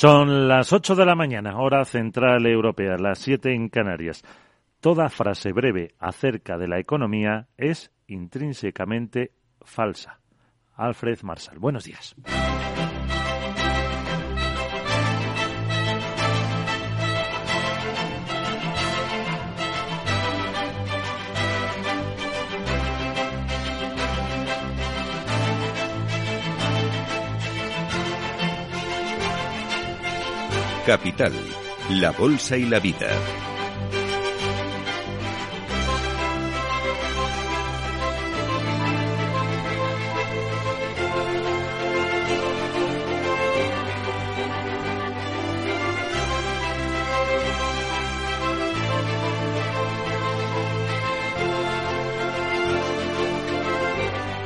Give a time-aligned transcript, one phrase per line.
[0.00, 4.22] Son las 8 de la mañana, hora central europea, las 7 en Canarias.
[4.78, 10.20] Toda frase breve acerca de la economía es intrínsecamente falsa.
[10.76, 12.14] Alfred Marsal, buenos días.
[30.88, 31.34] Capital,
[31.90, 33.10] la Bolsa y la Vida.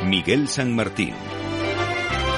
[0.08, 1.14] Miguel San Martín.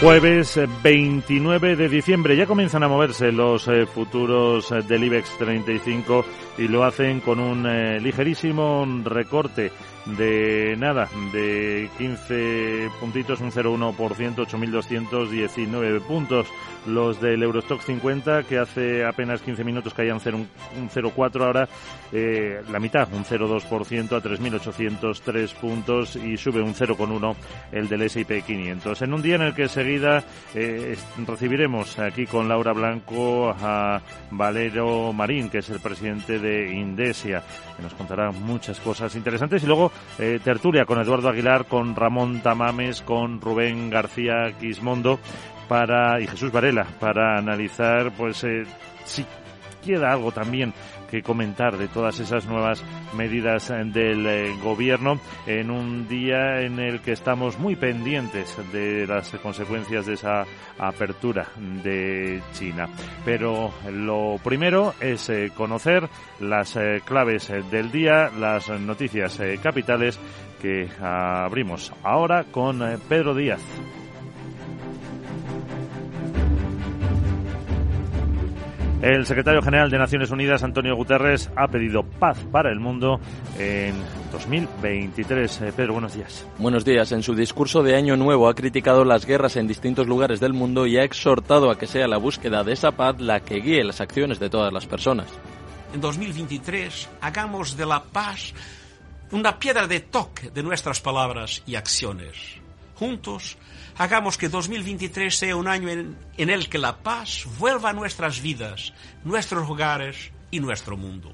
[0.04, 2.36] Jueves 29 de diciembre.
[2.36, 6.26] Ya comienzan a moverse los eh, futuros eh, del IBEX 35
[6.58, 9.72] y lo hacen con un eh, ligerísimo recorte
[10.04, 16.46] de nada, de 15 puntitos, un 0,1%, 8.219 puntos.
[16.86, 21.66] Los del Eurostock 50, que hace apenas 15 minutos caían un 0,4, ahora
[22.12, 27.34] eh, la mitad, un 0,2% a 3.803 puntos y sube un 0,1
[27.72, 29.00] el del S&P 500.
[29.00, 34.00] En un día en el que enseguida eh, recibiremos aquí con Laura Blanco a
[34.30, 37.42] Valero Marín, que es el presidente de Indesia,
[37.76, 39.62] que nos contará muchas cosas interesantes.
[39.62, 45.18] Y luego eh, tertulia con Eduardo Aguilar, con Ramón Tamames, con Rubén García Quismondo
[45.68, 48.64] para, y Jesús Varela para analizar pues eh,
[49.04, 49.24] si
[49.84, 50.72] queda algo también
[51.14, 52.82] que comentar de todas esas nuevas
[53.16, 59.30] medidas del eh, gobierno en un día en el que estamos muy pendientes de las
[59.36, 60.44] consecuencias de esa
[60.76, 61.46] apertura
[61.84, 62.88] de China.
[63.24, 66.08] Pero lo primero es eh, conocer
[66.40, 70.18] las eh, claves del día, las noticias capitales
[70.60, 73.62] que abrimos ahora con Pedro Díaz.
[79.04, 83.20] El secretario general de Naciones Unidas, Antonio Guterres, ha pedido paz para el mundo
[83.58, 83.94] en
[84.32, 85.60] 2023.
[85.60, 86.46] Eh, Pedro, buenos días.
[86.56, 87.12] Buenos días.
[87.12, 90.86] En su discurso de Año Nuevo ha criticado las guerras en distintos lugares del mundo
[90.86, 94.00] y ha exhortado a que sea la búsqueda de esa paz la que guíe las
[94.00, 95.28] acciones de todas las personas.
[95.92, 98.54] En 2023 hagamos de la paz
[99.32, 102.36] una piedra de toque de nuestras palabras y acciones.
[102.94, 103.58] Juntos
[103.96, 108.92] hagamos que 2023 sea un año en, el que la paz vuelva a nuestras vidas,
[109.24, 111.32] nuestros hogares y nuestro mundo.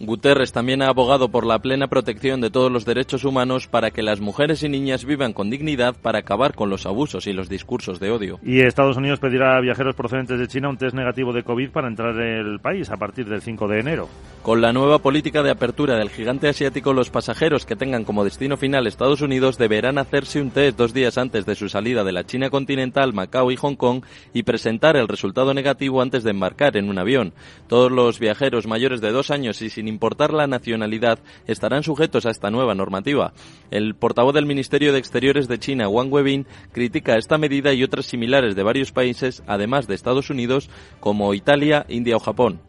[0.00, 4.02] Guterres también ha abogado por la plena protección de todos los derechos humanos para que
[4.02, 8.00] las mujeres y niñas vivan con dignidad para acabar con los abusos y los discursos
[8.00, 8.40] de odio.
[8.42, 11.88] Y Estados Unidos pedirá a viajeros procedentes de China un test negativo de COVID para
[11.88, 14.08] entrar en el país a partir del 5 de enero.
[14.42, 18.56] Con la nueva política de apertura del gigante asiático, los pasajeros que tengan como destino
[18.56, 22.24] final Estados Unidos deberán hacerse un test dos días antes de su salida de la
[22.24, 24.04] China continental, Macao y Hong Kong
[24.34, 27.32] y presentar el resultado negativo antes de embarcar en un avión.
[27.68, 32.30] Todos los viajeros mayores de dos años y sin importar la nacionalidad, estarán sujetos a
[32.30, 33.32] esta nueva normativa.
[33.70, 38.06] El portavoz del Ministerio de Exteriores de China, Wang Webin, critica esta medida y otras
[38.06, 40.70] similares de varios países, además de Estados Unidos,
[41.00, 42.60] como Italia, India o Japón.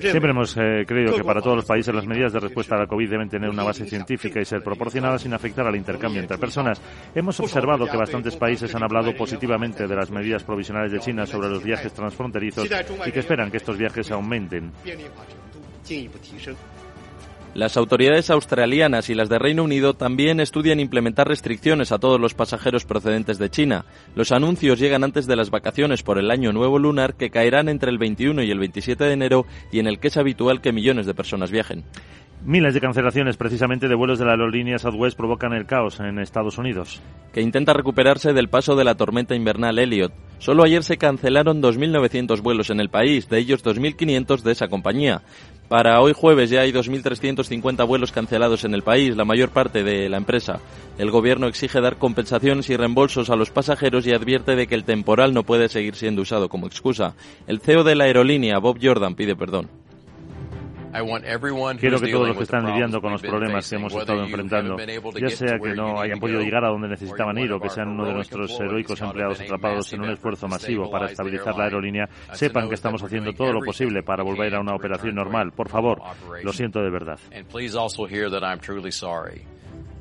[0.00, 2.86] Siempre hemos eh, creído que para todos los países las medidas de respuesta a la
[2.86, 6.82] COVID deben tener una base científica y ser proporcionadas sin afectar al intercambio entre personas.
[7.14, 11.48] Hemos observado que bastantes países han hablado positivamente de las medidas provisionales de China sobre
[11.48, 12.68] los viajes transfronterizos
[13.06, 14.72] y que esperan que estos viajes aumenten.
[17.56, 22.34] Las autoridades australianas y las de Reino Unido también estudian implementar restricciones a todos los
[22.34, 23.86] pasajeros procedentes de China.
[24.14, 27.90] Los anuncios llegan antes de las vacaciones por el año nuevo lunar que caerán entre
[27.90, 31.06] el 21 y el 27 de enero y en el que es habitual que millones
[31.06, 31.84] de personas viajen.
[32.46, 36.58] Miles de cancelaciones precisamente de vuelos de la aerolínea Southwest provocan el caos en Estados
[36.58, 37.02] Unidos.
[37.32, 40.12] Que intenta recuperarse del paso de la tormenta invernal Elliot.
[40.38, 45.22] Solo ayer se cancelaron 2.900 vuelos en el país, de ellos 2.500 de esa compañía.
[45.68, 50.08] Para hoy jueves ya hay 2.350 vuelos cancelados en el país, la mayor parte de
[50.08, 50.60] la empresa.
[50.98, 54.84] El gobierno exige dar compensaciones y reembolsos a los pasajeros y advierte de que el
[54.84, 57.16] temporal no puede seguir siendo usado como excusa.
[57.48, 59.68] El CEO de la aerolínea, Bob Jordan, pide perdón.
[61.78, 64.76] Quiero que todos los que están lidiando con los problemas que hemos estado enfrentando,
[65.18, 68.06] ya sea que no hayan podido llegar a donde necesitaban ir o que sean uno
[68.06, 72.74] de nuestros heroicos empleados atrapados en un esfuerzo masivo para estabilizar la aerolínea, sepan que
[72.74, 75.52] estamos haciendo todo lo posible para volver a una operación normal.
[75.52, 76.00] Por favor,
[76.42, 77.18] lo siento de verdad.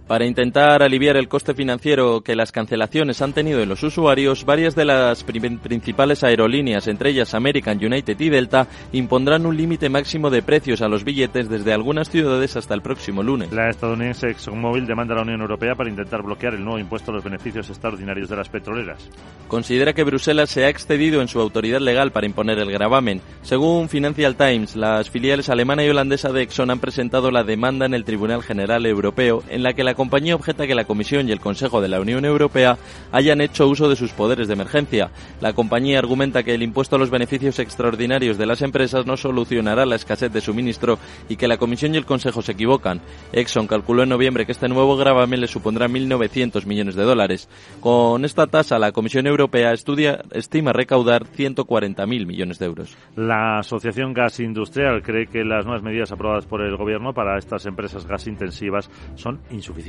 [0.08, 4.76] Para intentar aliviar el coste financiero que las cancelaciones han tenido en los usuarios, varias
[4.76, 10.44] de las principales aerolíneas, entre ellas American, United y Delta, impondrán un límite máximo de
[10.44, 13.52] precios a los billetes desde algunas ciudades hasta el próximo lunes.
[13.52, 17.16] La estadounidense ExxonMobil demanda a la Unión Europea para intentar bloquear el nuevo impuesto a
[17.16, 19.10] los beneficios extraordinarios de las petroleras.
[19.48, 23.22] Considera que Bruselas se ha excedido en su autoridad legal para imponer el gravamen.
[23.42, 27.96] Según Financial Times, las filiales alemana y holandesa de Exxon han presentado la demanda en
[27.96, 31.40] el Tribunal General Europeo en la que la compañía objeta que la Comisión y el
[31.40, 32.78] Consejo de la Unión Europea
[33.12, 35.12] hayan hecho uso de sus poderes de emergencia.
[35.42, 39.86] La compañía argumenta que el impuesto a los beneficios extraordinarios de las empresas no solucionará
[39.86, 41.00] la escasez de suministro
[41.30, 43.02] y que la Comisión y el Consejo se equivocan.
[43.34, 47.50] Exxon calculó en noviembre que este nuevo gravamen le supondrá 1.900 millones de dólares.
[47.80, 52.98] Con esta tasa, la Comisión Europea estudia, estima recaudar 140.000 millones de euros.
[53.16, 57.66] La Asociación Gas Industrial cree que las nuevas medidas aprobadas por el Gobierno para estas
[57.66, 59.85] empresas gas intensivas son insuficientes.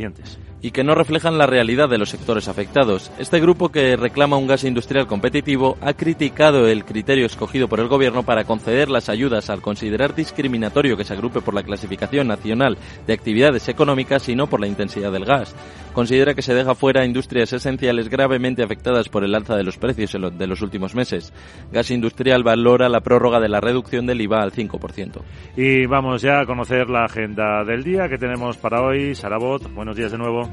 [0.62, 3.12] Y que no reflejan la realidad de los sectores afectados.
[3.18, 7.88] Este grupo, que reclama un gas industrial competitivo, ha criticado el criterio escogido por el
[7.88, 12.78] Gobierno para conceder las ayudas al considerar discriminatorio que se agrupe por la clasificación nacional
[13.06, 15.54] de actividades económicas y no por la intensidad del gas.
[15.92, 20.12] Considera que se deja fuera industrias esenciales gravemente afectadas por el alza de los precios
[20.12, 21.32] de los últimos meses.
[21.72, 25.22] Gas Industrial valora la prórroga de la reducción del IVA al 5%.
[25.56, 29.14] Y vamos ya a conocer la agenda del día que tenemos para hoy.
[29.14, 30.48] Sarabot, buenos días de nuevo.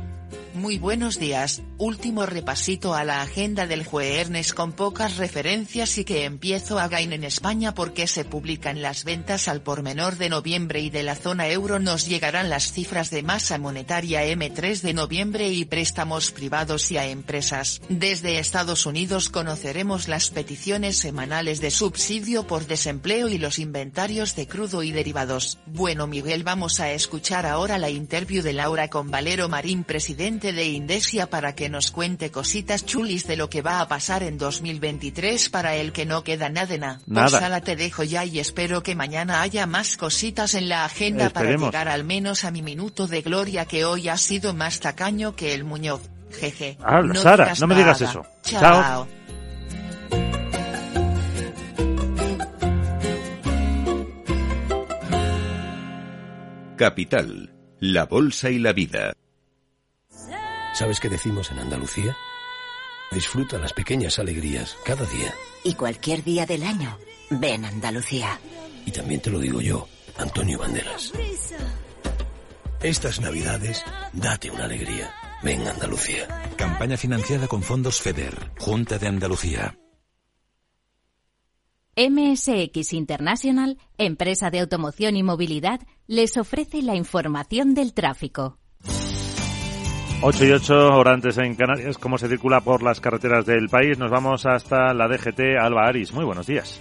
[0.54, 6.26] Muy buenos días, último repasito a la agenda del jueves con pocas referencias y que
[6.26, 10.82] empiezo a gain en España porque se publican las ventas al por menor de noviembre
[10.82, 15.50] y de la zona euro nos llegarán las cifras de masa monetaria M3 de noviembre
[15.50, 17.82] y préstamos privados y a empresas.
[17.90, 24.48] Desde Estados Unidos conoceremos las peticiones semanales de subsidio por desempleo y los inventarios de
[24.48, 25.58] crudo y derivados.
[25.66, 30.66] Bueno Miguel vamos a escuchar ahora la interview de Laura con Valero Marín presidente de
[30.66, 35.50] Indesia para que nos cuente cositas chulis de lo que va a pasar en 2023
[35.50, 37.00] para el que no queda nada.
[37.06, 37.30] Nada.
[37.30, 41.30] Pues sala te dejo ya y espero que mañana haya más cositas en la agenda
[41.30, 45.36] para llegar al menos a mi minuto de gloria que hoy ha sido más tacaño
[45.36, 46.02] que el Muñoz.
[46.32, 46.78] Jeje.
[46.82, 48.12] Ah, Sara, digas no me digas nada.
[48.12, 48.26] eso.
[48.42, 48.62] Chao.
[48.62, 49.08] Chao.
[56.76, 59.14] Capital, la Bolsa y la Vida.
[60.74, 62.18] ¿Sabes qué decimos en Andalucía?
[63.12, 65.34] Disfruta las pequeñas alegrías cada día.
[65.64, 66.98] Y cualquier día del año,
[67.30, 68.40] ven Andalucía.
[68.86, 69.88] Y también te lo digo yo,
[70.18, 71.14] Antonio Banderas.
[72.82, 73.84] Estas navidades,
[74.14, 75.14] date una alegría.
[75.44, 76.28] Ven Andalucía.
[76.58, 79.78] Campaña financiada con fondos FEDER, Junta de Andalucía.
[81.96, 88.58] MSX International, empresa de automoción y movilidad, les ofrece la información del tráfico.
[90.26, 94.00] 8 y 8, hora antes en Canarias, cómo se circula por las carreteras del país.
[94.00, 96.14] Nos vamos hasta la DGT Alba Aris.
[96.14, 96.80] Muy buenos días.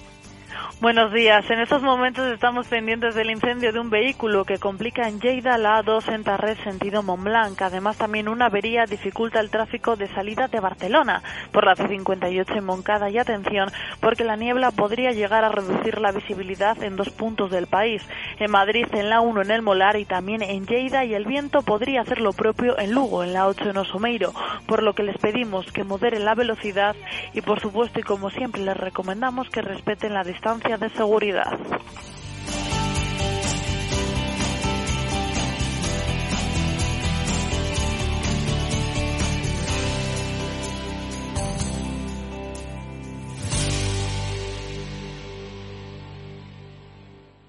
[0.82, 1.48] Buenos días.
[1.48, 5.80] En estos momentos estamos pendientes del incendio de un vehículo que complica en Lleida la
[5.80, 7.62] A2 en Tarrés sentido Montblanc.
[7.62, 12.64] Además, también una avería dificulta el tráfico de salida de Barcelona por la C58 en
[12.64, 13.08] Moncada.
[13.10, 13.70] Y atención,
[14.00, 18.02] porque la niebla podría llegar a reducir la visibilidad en dos puntos del país.
[18.40, 21.04] En Madrid, en la 1 en el Molar y también en Lleida.
[21.04, 24.32] Y el viento podría hacer lo propio en Lugo, en la 8 en Osomeiro.
[24.66, 26.96] Por lo que les pedimos que moderen la velocidad
[27.34, 31.58] y, por supuesto, y como siempre, les recomendamos que respeten la distancia de seguridad.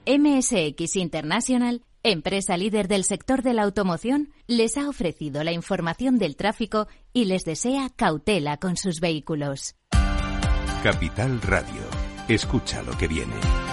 [0.06, 6.36] MSX International, empresa líder del sector de la automoción, les ha ofrecido la información del
[6.36, 9.76] tráfico y les desea cautela con sus vehículos.
[10.84, 11.93] Capital Radio.
[12.28, 13.73] Escucha lo que viene.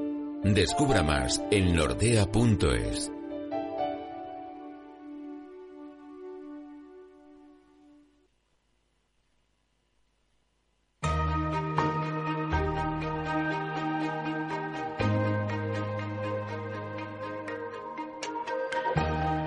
[0.43, 3.11] Descubra más en nordea.es.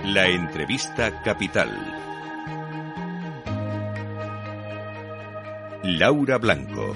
[0.05, 1.71] La entrevista capital.
[5.83, 6.95] Laura Blanco.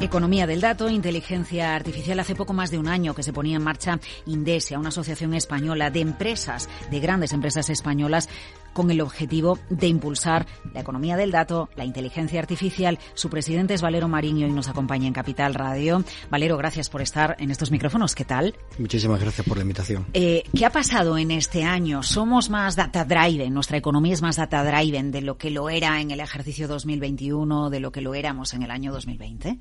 [0.00, 2.18] Economía del dato, inteligencia artificial.
[2.20, 5.90] Hace poco más de un año que se ponía en marcha Indesia, una asociación española
[5.90, 8.26] de empresas, de grandes empresas españolas,
[8.72, 12.98] con el objetivo de impulsar la economía del dato, la inteligencia artificial.
[13.12, 16.02] Su presidente es Valero Mariño y nos acompaña en Capital Radio.
[16.30, 18.14] Valero, gracias por estar en estos micrófonos.
[18.14, 18.54] ¿Qué tal?
[18.78, 20.06] Muchísimas gracias por la invitación.
[20.14, 22.02] Eh, ¿Qué ha pasado en este año?
[22.02, 23.52] ¿Somos más data driven?
[23.52, 27.68] ¿Nuestra economía es más data driven de lo que lo era en el ejercicio 2021,
[27.68, 29.58] de lo que lo éramos en el año 2020?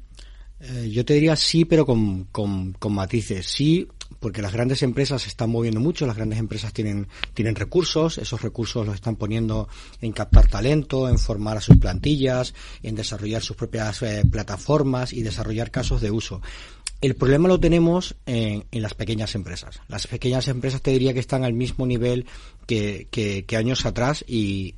[0.62, 3.46] Eh, yo te diría sí, pero con, con, con, matices.
[3.46, 3.88] Sí,
[4.20, 8.42] porque las grandes empresas se están moviendo mucho, las grandes empresas tienen, tienen recursos, esos
[8.42, 9.70] recursos los están poniendo
[10.02, 15.24] en captar talento, en formar a sus plantillas, en desarrollar sus propias eh, plataformas y
[15.24, 16.42] desarrollar casos de uso.
[17.00, 19.80] El problema lo tenemos en, las pequeñas empresas.
[19.88, 22.26] Las pequeñas empresas te diría que están al mismo nivel
[22.66, 24.76] que, que, que años atrás y,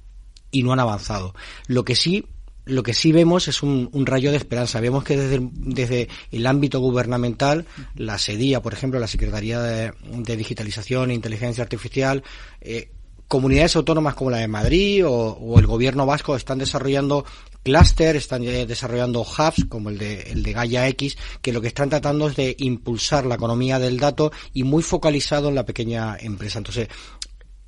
[0.52, 1.34] y no han avanzado.
[1.66, 2.26] Lo que sí
[2.66, 4.80] lo que sí vemos es un, rayo de esperanza.
[4.80, 7.66] Vemos que desde, desde el ámbito gubernamental,
[7.96, 9.92] la SEDIA, por ejemplo, la Secretaría de,
[10.36, 12.24] Digitalización e Inteligencia Artificial,
[12.62, 12.92] eh,
[13.28, 17.26] comunidades autónomas como la de Madrid o, el gobierno vasco están desarrollando
[17.64, 21.90] clúster, están desarrollando hubs como el de, el de Gaia X, que lo que están
[21.90, 26.58] tratando es de impulsar la economía del dato y muy focalizado en la pequeña empresa.
[26.58, 26.90] Entonces,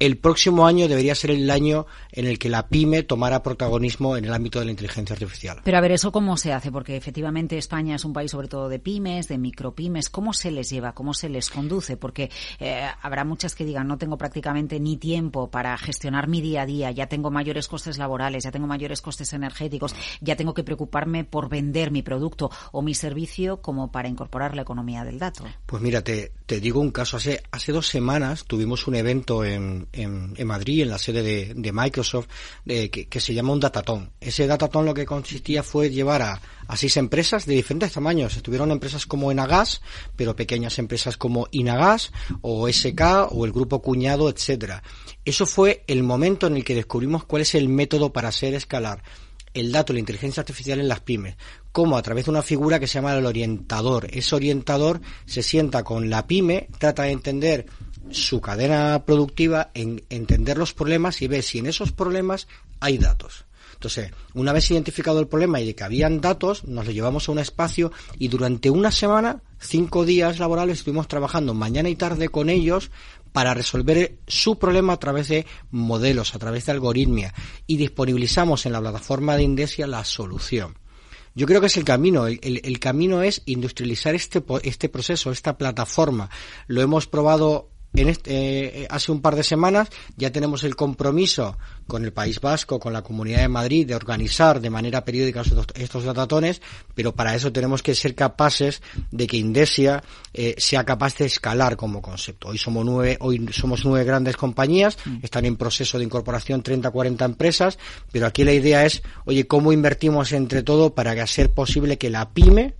[0.06, 4.26] el próximo año debería ser el año en el que la pyme tomara protagonismo en
[4.26, 5.62] el ámbito de la inteligencia artificial.
[5.64, 6.72] Pero a ver, ¿eso cómo se hace?
[6.72, 10.10] Porque efectivamente España es un país sobre todo de pymes, de micropymes.
[10.10, 10.94] ¿Cómo se les lleva?
[10.94, 11.96] ¿Cómo se les conduce?
[11.96, 12.30] Porque
[12.60, 16.66] eh, habrá muchas que digan, no tengo prácticamente ni tiempo para gestionar mi día a
[16.66, 21.24] día, ya tengo mayores costes laborales, ya tengo mayores costes energéticos, ya tengo que preocuparme
[21.24, 25.46] por vender mi producto o mi servicio como para incorporar la economía del dato.
[25.66, 27.16] Pues mira, te, te digo un caso.
[27.16, 31.72] Hace, hace dos semanas tuvimos un evento en en, Madrid, en la sede de, de
[31.72, 32.28] Microsoft,
[32.66, 34.12] que, que, se llama un datatón.
[34.20, 38.36] Ese datatón lo que consistía fue llevar a, a seis empresas de diferentes tamaños.
[38.36, 39.82] Estuvieron empresas como Enagas,
[40.16, 44.84] pero pequeñas empresas como Inagas o SK o el Grupo Cuñado, etcétera.
[45.24, 49.04] Eso fue el momento en el que descubrimos cuál es el método para hacer escalar
[49.54, 51.36] el dato, la inteligencia artificial en las pymes,
[51.72, 54.08] como a través de una figura que se llama el orientador.
[54.12, 57.66] Ese orientador se sienta con la pyme, trata de entender
[58.12, 62.48] su cadena productiva, en entender los problemas y ver si en esos problemas
[62.80, 63.46] hay datos.
[63.74, 67.34] Entonces, una vez identificado el problema y de que habían datos, nos lo llevamos a
[67.34, 72.50] un espacio y durante una semana, cinco días laborales, estuvimos trabajando mañana y tarde con
[72.50, 72.92] ellos
[73.34, 77.34] para resolver su problema a través de modelos, a través de algoritmia
[77.68, 80.78] y disponibilizamos en la plataforma de Indesia la solución.
[81.36, 82.28] Yo creo que es el camino.
[82.28, 86.30] El, el, el camino es industrializar este, este proceso, esta plataforma.
[86.68, 91.58] Lo hemos probado en este, eh, hace un par de semanas ya tenemos el compromiso
[91.88, 95.68] con el País Vasco, con la Comunidad de Madrid, de organizar de manera periódica estos,
[95.76, 96.62] estos datatones,
[96.96, 98.82] pero para eso tenemos que ser capaces
[99.12, 102.50] de que Indesia eh, sea capaz de escalar como concepto.
[102.50, 105.18] Hoy somos nueve, hoy somos nueve grandes compañías, mm.
[105.22, 107.78] están en proceso de incorporación 30, 40 empresas,
[108.12, 112.32] pero aquí la idea es, oye, ¿cómo invertimos entre todo para hacer posible que la
[112.32, 112.76] pyme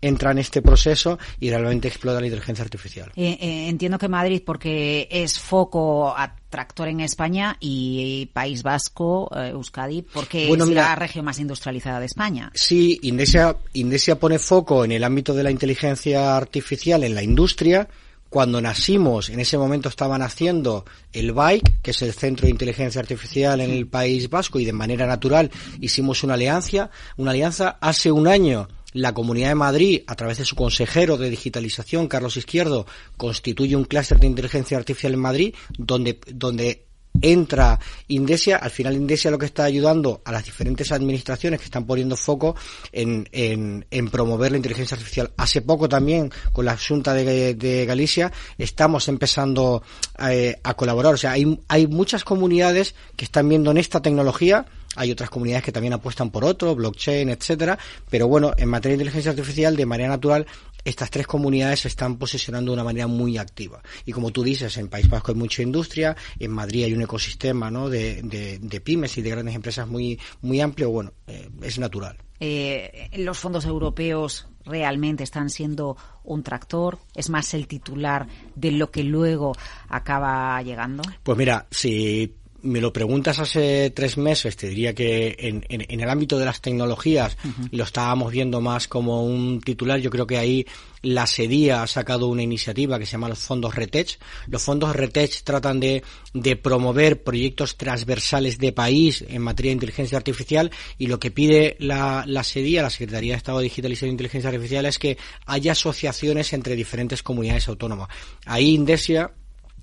[0.00, 3.12] entra en este proceso y realmente explota la inteligencia artificial.
[3.16, 9.50] Eh, eh, entiendo que Madrid, porque es foco atractor en España y País Vasco, eh,
[9.50, 12.50] Euskadi, porque bueno, es mira, la región más industrializada de España.
[12.54, 17.88] Sí, Indesia, Indesia pone foco en el ámbito de la inteligencia artificial en la industria.
[18.28, 23.00] Cuando nacimos, en ese momento estaban haciendo el BIKE, que es el Centro de Inteligencia
[23.00, 25.50] Artificial en el País Vasco, y de manera natural
[25.80, 26.90] hicimos una alianza.
[27.16, 31.30] Una alianza hace un año la Comunidad de Madrid, a través de su consejero de
[31.30, 32.86] digitalización, Carlos Izquierdo,
[33.16, 36.85] constituye un clúster de inteligencia artificial en Madrid, donde, donde
[37.22, 41.86] entra Indesia, al final Indesia lo que está ayudando a las diferentes administraciones que están
[41.86, 42.56] poniendo foco
[42.92, 45.30] en, en, promover la inteligencia artificial.
[45.36, 49.82] Hace poco también con la Junta de, de Galicia estamos empezando
[50.28, 51.14] eh, a colaborar.
[51.14, 55.62] O sea, hay, hay muchas comunidades que están viendo en esta tecnología hay otras comunidades
[55.64, 57.78] que también apuestan por otro, blockchain, etcétera,
[58.10, 60.46] pero bueno, en materia de inteligencia artificial de manera natural
[60.86, 63.82] estas tres comunidades se están posicionando de una manera muy activa.
[64.04, 67.70] Y como tú dices, en País Vasco hay mucha industria, en Madrid hay un ecosistema
[67.72, 67.88] ¿no?
[67.88, 72.16] de, de, pymes y de grandes empresas muy, muy amplio, bueno, eh, es natural.
[72.38, 76.98] Eh, los fondos europeos realmente están siendo un tractor?
[77.14, 79.56] ¿Es más el titular de lo que luego
[79.88, 81.02] acaba llegando?
[81.22, 82.34] Pues mira, si
[82.66, 86.60] me lo preguntas hace tres meses, te diría que en, en, el ámbito de las
[86.60, 87.36] tecnologías
[87.70, 90.00] lo estábamos viendo más como un titular.
[90.00, 90.66] Yo creo que ahí
[91.02, 94.18] la SEDIA ha sacado una iniciativa que se llama los fondos RETECH.
[94.48, 96.02] Los fondos RETECH tratan de,
[96.34, 101.76] de promover proyectos transversales de país en materia de inteligencia artificial y lo que pide
[101.78, 105.72] la, la SEDIA, la Secretaría de Estado de Digitalización e Inteligencia Artificial, es que haya
[105.72, 108.08] asociaciones entre diferentes comunidades autónomas.
[108.44, 109.32] Ahí Indesia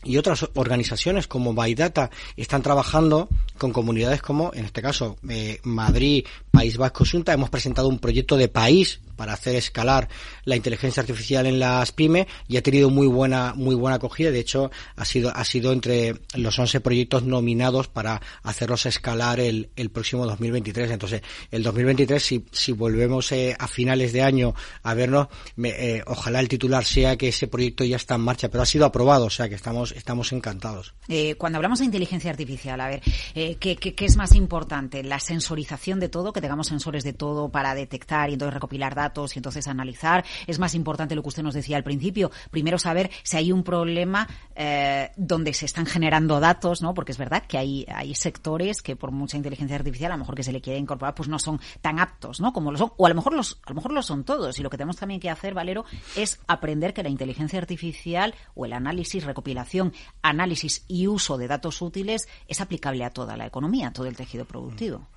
[0.03, 6.25] y otras organizaciones como Baidata están trabajando con comunidades como, en este caso, eh, Madrid,
[6.51, 7.33] País Vasco, Junta.
[7.33, 10.09] Hemos presentado un proyecto de país para hacer escalar
[10.43, 14.31] la inteligencia artificial en las pymes y ha tenido muy buena muy buena acogida.
[14.31, 19.69] De hecho ha sido ha sido entre los 11 proyectos nominados para hacerlos escalar el,
[19.77, 24.93] el próximo 2023 entonces el 2023 si, si volvemos eh, a finales de año a
[24.93, 25.29] vernos
[25.63, 28.85] eh, ojalá el titular sea que ese proyecto ya está en marcha pero ha sido
[28.85, 30.93] aprobado o sea que estamos estamos encantados.
[31.07, 33.01] Eh, cuando hablamos de inteligencia artificial a ver
[33.33, 37.47] ¿qué, qué, qué es más importante la sensorización de todo que tengamos sensores de todo
[37.47, 40.25] para detectar y entonces recopilar datos y entonces analizar.
[40.47, 42.31] Es más importante lo que usted nos decía al principio.
[42.51, 46.93] Primero saber si hay un problema eh, donde se están generando datos, ¿no?
[46.93, 50.35] Porque es verdad que hay, hay sectores que por mucha inteligencia artificial, a lo mejor
[50.35, 52.53] que se le quiere incorporar, pues no son tan aptos, ¿no?
[52.53, 52.91] Como lo son.
[52.97, 54.59] O a lo mejor los, a lo mejor lo son todos.
[54.59, 58.65] Y lo que tenemos también que hacer, Valero, es aprender que la inteligencia artificial o
[58.65, 63.89] el análisis, recopilación, análisis y uso de datos útiles es aplicable a toda la economía,
[63.89, 65.07] a todo el tejido productivo.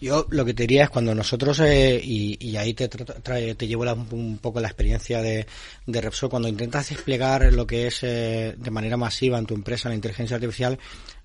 [0.00, 4.38] Yo lo que te diría es cuando nosotros, eh, y, ahí te, te llevo un
[4.38, 5.46] poco la experiencia de,
[5.86, 9.90] de Repsol, cuando intentas desplegar lo que es eh, de manera masiva en tu empresa
[9.90, 10.78] la inteligencia artificial,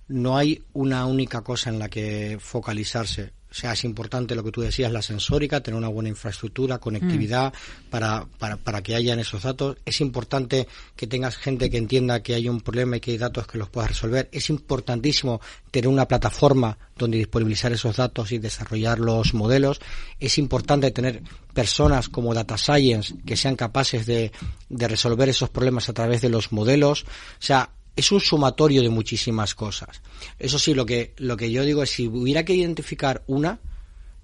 [0.08, 3.34] no hay una única cosa en la que focalizarse.
[3.56, 7.54] O sea, es importante lo que tú decías, la sensórica, tener una buena infraestructura, conectividad
[7.54, 7.90] mm.
[7.90, 9.78] para, para, para que hayan esos datos.
[9.86, 13.48] Es importante que tengas gente que entienda que hay un problema y que hay datos
[13.48, 14.28] que los puedas resolver.
[14.34, 15.40] Es importantísimo
[15.72, 19.80] tener una plataforma donde disponibilizar esos datos y desarrollar los modelos.
[20.20, 24.34] Es importante tener personas como Data Science que sean capaces de,
[24.68, 27.04] de resolver esos problemas a través de los modelos.
[27.04, 27.06] O
[27.40, 30.02] sea, es un sumatorio de muchísimas cosas.
[30.40, 33.60] Eso sí, lo que, lo que yo digo es si hubiera que identificar una,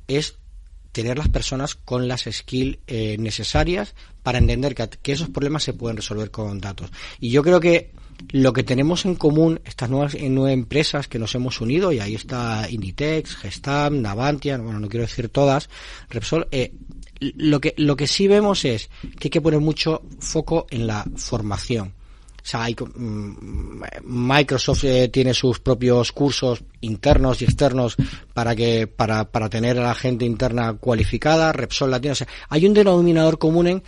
[0.08, 0.38] es
[0.92, 5.98] tener las personas con las skills eh, necesarias para entender que, esos problemas se pueden
[5.98, 6.92] resolver con datos.
[7.20, 7.92] Y yo creo que
[8.30, 12.16] lo que tenemos en común, estas nuevas, nueve empresas que nos hemos unido, y ahí
[12.16, 15.70] está Inditex, Gestam, Navantia, bueno, no quiero decir todas,
[16.10, 16.74] Repsol, eh,
[17.20, 21.06] lo que, lo que sí vemos es que hay que poner mucho foco en la
[21.16, 21.94] formación.
[22.44, 27.96] O sea, mm, Microsoft eh, tiene sus propios cursos internos y externos
[28.34, 31.54] para que para, para tener a la gente interna cualificada.
[31.54, 32.14] Repsol la tiene.
[32.14, 33.84] O sea, hay un denominador común en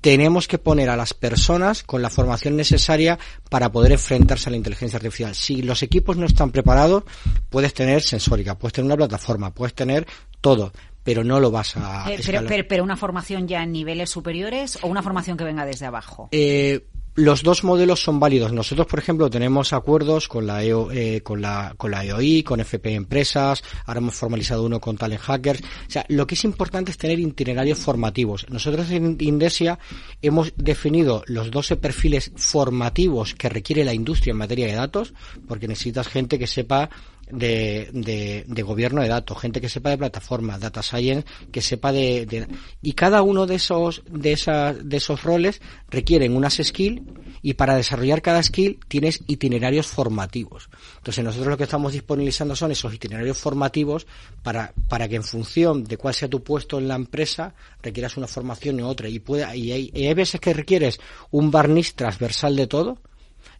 [0.00, 3.18] tenemos que poner a las personas con la formación necesaria
[3.50, 5.34] para poder enfrentarse a la inteligencia artificial.
[5.34, 7.04] Si los equipos no están preparados,
[7.48, 10.06] puedes tener sensórica, puedes tener una plataforma, puedes tener
[10.40, 12.12] todo, pero no lo vas a.
[12.12, 15.86] Eh, pero, pero, una formación ya en niveles superiores o una formación que venga desde
[15.86, 16.28] abajo.
[16.32, 16.86] Eh,
[17.18, 18.52] los dos modelos son válidos.
[18.52, 23.64] Nosotros, por ejemplo, tenemos acuerdos con la, EO, eh, con la, EOI, con FP Empresas,
[23.86, 25.60] ahora hemos formalizado uno con Talent Hackers.
[25.60, 28.46] O sea, lo que es importante es tener itinerarios formativos.
[28.50, 29.80] Nosotros en Indesia
[30.22, 35.12] hemos definido los 12 perfiles formativos que requiere la industria en materia de datos,
[35.48, 36.88] porque necesitas gente que sepa
[37.30, 42.46] de, de, gobierno de datos, gente que sepa de plataforma, data science, que sepa de,
[42.82, 45.60] y cada uno de esos de esas de esos roles
[45.90, 47.02] requieren unas skills
[47.42, 50.68] y para desarrollar cada skill tienes itinerarios formativos.
[50.98, 54.06] Entonces nosotros lo que estamos disponibilizando son esos itinerarios formativos
[54.42, 58.26] para para que en función de cuál sea tu puesto en la empresa requieras una
[58.26, 62.56] formación u otra y puede y hay, y hay veces que requieres un barniz transversal
[62.56, 62.98] de todo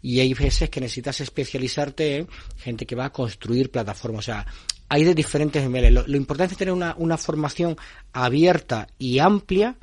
[0.01, 4.19] y hay veces que necesitas especializarte en gente que va a construir plataformas.
[4.19, 4.45] O sea,
[4.87, 6.07] hay de diferentes niveles.
[6.07, 7.77] Lo, importante es tener una, una formación
[8.13, 9.75] abierta y amplia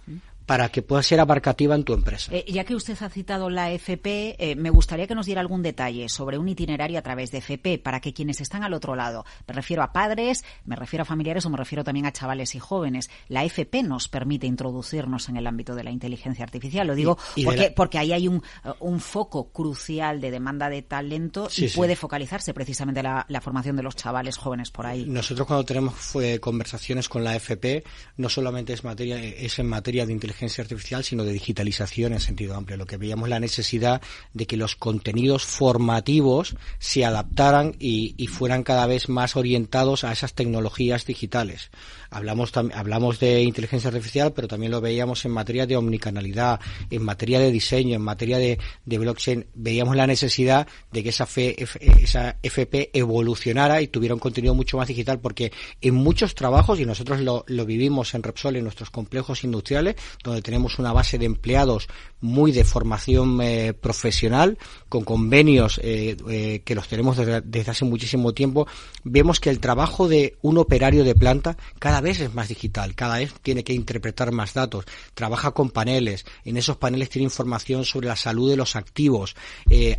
[0.46, 2.32] para que pueda ser abarcativa en tu empresa.
[2.32, 5.62] Eh, ya que usted ha citado la FP, eh, me gustaría que nos diera algún
[5.62, 9.24] detalle sobre un itinerario a través de FP para que quienes están al otro lado,
[9.46, 12.60] me refiero a padres, me refiero a familiares o me refiero también a chavales y
[12.60, 16.86] jóvenes, la FP nos permite introducirnos en el ámbito de la inteligencia artificial.
[16.86, 18.42] Lo digo porque, porque ahí hay un,
[18.78, 23.82] un, foco crucial de demanda de talento y puede focalizarse precisamente la, la, formación de
[23.82, 25.04] los chavales jóvenes por ahí.
[25.06, 27.84] Nosotros cuando tenemos fue, conversaciones con la FP,
[28.16, 32.54] no solamente es, materia, es en materia de inteligencia artificial, sino de digitalización en sentido
[32.54, 32.76] amplio.
[32.76, 34.00] Lo que veíamos la necesidad
[34.32, 40.12] de que los contenidos formativos se adaptaran y, y fueran cada vez más orientados a
[40.12, 41.70] esas tecnologías digitales.
[42.10, 47.40] Hablamos, hablamos de inteligencia artificial, pero también lo veíamos en materia de omnicanalidad, en materia
[47.40, 49.46] de diseño, en materia de, blockchain.
[49.54, 51.56] Veíamos la necesidad de que esa, fe,
[52.02, 56.86] esa FP evolucionara y tuviera un contenido mucho más digital, porque en muchos trabajos, y
[56.86, 61.26] nosotros lo, lo vivimos en Repsol, en nuestros complejos industriales, donde tenemos una base de
[61.26, 61.88] empleados
[62.20, 67.84] muy de formación eh, profesional, con convenios eh, eh, que los tenemos desde, desde, hace
[67.84, 68.66] muchísimo tiempo,
[69.04, 73.18] vemos que el trabajo de un operario de planta cada vez es más digital, cada
[73.18, 78.08] vez tiene que interpretar más datos, trabaja con paneles, en esos paneles tiene información sobre
[78.08, 79.36] la salud de los activos,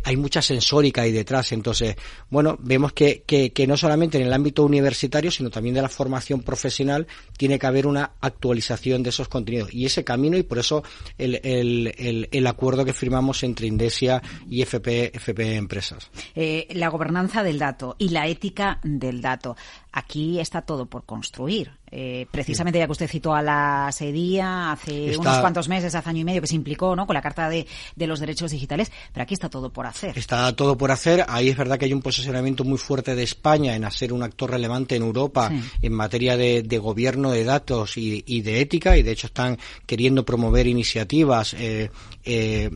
[0.04, 1.96] hay mucha sensórica ahí detrás, entonces,
[2.30, 5.88] bueno, vemos que, que, que no solamente en el ámbito universitario, sino también de la
[5.88, 7.06] formación profesional,
[7.36, 10.82] tiene que haber una actualización de esos contenidos y ese camino y por eso
[11.16, 16.10] el, el, el, el acuerdo que firmamos entre Indesia y FP, FP Empresas.
[16.34, 19.56] Eh, la gobernanza del dato y la ética del dato.
[19.92, 21.72] Aquí está todo por construir.
[21.90, 26.20] Eh, precisamente ya que usted citó a la SEDIA hace unos cuantos meses, hace año
[26.20, 27.06] y medio, que se implicó ¿no?
[27.06, 30.16] con la Carta de, de, los Derechos Digitales, pero aquí está todo por hacer.
[30.18, 31.24] Está todo por hacer.
[31.28, 34.50] Ahí es verdad que hay un posicionamiento muy fuerte de España en hacer un actor
[34.50, 35.62] relevante en Europa sí.
[35.82, 39.58] en materia de, de, gobierno de datos y, y, de ética, y de hecho están
[39.86, 41.90] queriendo promover iniciativas eh,
[42.24, 42.70] eh,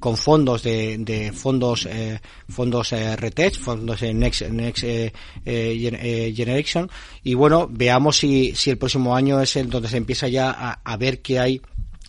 [0.00, 5.12] con fondos de, de fondos eh, fondos eh, Retech, fondos de Next, Next eh,
[5.44, 6.90] eh, Generation.
[7.22, 10.72] Y bueno veamos si, si el próximo año es el donde se empieza ya a,
[10.84, 11.62] a ver qué hay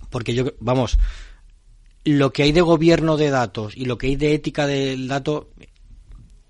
[0.09, 0.97] porque yo vamos
[2.03, 5.49] lo que hay de gobierno de datos y lo que hay de ética del dato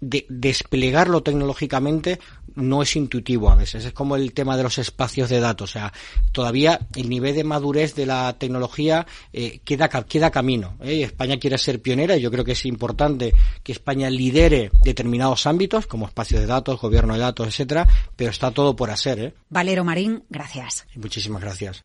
[0.02, 2.20] de desplegarlo tecnológicamente
[2.56, 3.86] no es intuitivo a veces.
[3.86, 5.72] Es como el tema de los espacios de datos.
[5.72, 5.94] O sea,
[6.32, 10.78] todavía el nivel de madurez de la tecnología eh, queda, queda camino.
[10.82, 11.04] ¿eh?
[11.04, 15.88] España quiere ser pionera y yo creo que es importante que España lidere determinados ámbitos,
[15.88, 19.20] como espacios de datos, gobierno de datos, etcétera, pero está todo por hacer.
[19.20, 19.34] ¿eh?
[19.50, 20.86] Valero Marín, gracias.
[20.96, 21.84] Muchísimas gracias.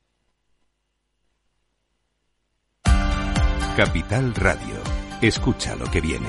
[3.76, 4.82] Capital Radio.
[5.22, 6.28] Escucha lo que viene.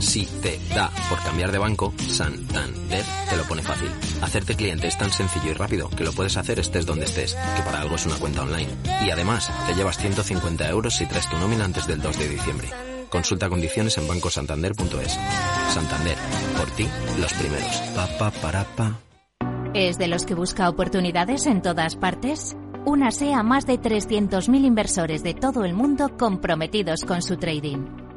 [0.00, 3.90] Si te da por cambiar de banco, Santander te lo pone fácil.
[4.22, 7.62] Hacerte cliente es tan sencillo y rápido que lo puedes hacer estés donde estés, que
[7.62, 8.70] para algo es una cuenta online.
[9.04, 12.68] Y además, te llevas 150 euros si traes tu nómina antes del 2 de diciembre.
[13.10, 15.18] Consulta condiciones en bancosantander.es.
[15.74, 16.16] Santander,
[16.56, 16.88] por ti,
[17.20, 17.76] los primeros.
[17.94, 18.98] Pa, pa, para, pa.
[19.74, 22.56] ¿Es de los que busca oportunidades en todas partes?
[22.86, 28.09] Únase a más de 300.000 inversores de todo el mundo comprometidos con su trading.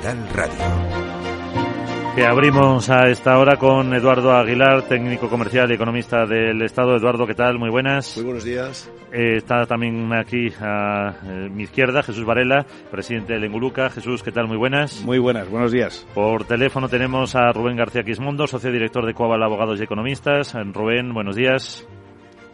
[0.00, 2.14] Capital Radio.
[2.16, 6.96] Que abrimos a esta hora con Eduardo Aguilar, técnico comercial y economista del Estado.
[6.96, 7.58] Eduardo, ¿qué tal?
[7.58, 8.16] Muy buenas.
[8.16, 8.90] Muy buenos días.
[9.12, 13.90] Eh, está también aquí a eh, mi izquierda Jesús Varela, presidente del Enguluca.
[13.90, 14.48] Jesús, ¿qué tal?
[14.48, 15.04] Muy buenas.
[15.04, 16.06] Muy buenas, buenos días.
[16.14, 20.54] Por teléfono tenemos a Rubén García Quismondo, socio director de Coabal Abogados y Economistas.
[20.72, 21.86] Rubén, buenos días.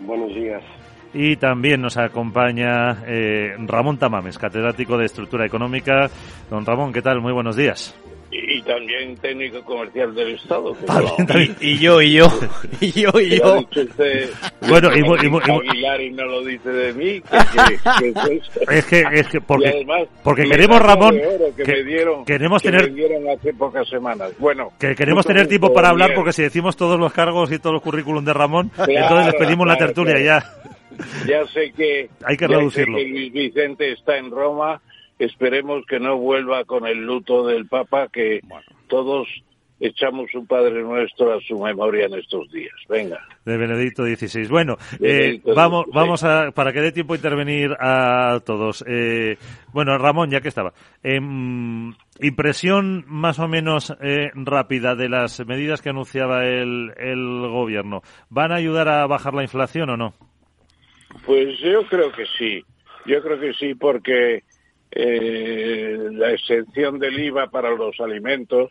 [0.01, 0.63] Buenos días.
[1.19, 6.11] Y también nos acompaña eh, Ramón Tamames, catedrático de Estructura Económica.
[6.51, 7.23] Don Ramón, ¿qué tal?
[7.23, 7.97] Muy buenos días.
[8.31, 10.75] Y, y también técnico comercial del Estado.
[10.75, 11.27] que También, no.
[11.27, 11.57] también.
[11.61, 12.27] Y yo, y yo,
[12.81, 13.65] y yo, y yo.
[14.69, 17.21] Bueno, y Aguilar y no lo dice de mí.
[17.23, 21.17] Que, que- que es que, es que porque, además, porque queremos, Ramón,
[21.57, 24.33] que, me dieron, queremos que tener- me dieron hace pocas semanas.
[24.39, 26.17] Bueno, que queremos tener tiempo para hablar bien.
[26.17, 29.35] porque si decimos todos los cargos y todos los currículum de Ramón, Claro, entonces les
[29.37, 30.45] pedimos la tertulia claro.
[30.45, 30.66] ya.
[31.27, 32.99] Ya sé que, Hay que reducirlo.
[32.99, 34.81] sé que Luis Vicente está en Roma.
[35.19, 38.41] Esperemos que no vuelva con el luto del Papa, que
[38.87, 39.29] todos
[39.81, 42.75] echamos un Padre Nuestro a su memoria en estos días.
[42.89, 43.21] Venga.
[43.45, 44.49] De Benedicto XVI.
[44.49, 48.85] Bueno, Benedicto eh, vamos, vamos a, para que dé tiempo a intervenir a todos.
[48.87, 49.37] Eh,
[49.73, 50.73] bueno, Ramón, ya que estaba.
[51.03, 58.03] Em, impresión más o menos eh, rápida de las medidas que anunciaba el, el gobierno.
[58.31, 60.15] ¿Van a ayudar a bajar la inflación o no?
[61.25, 62.65] Pues yo creo que sí,
[63.07, 64.43] yo creo que sí porque
[64.91, 68.71] eh, la exención del IVA para los alimentos,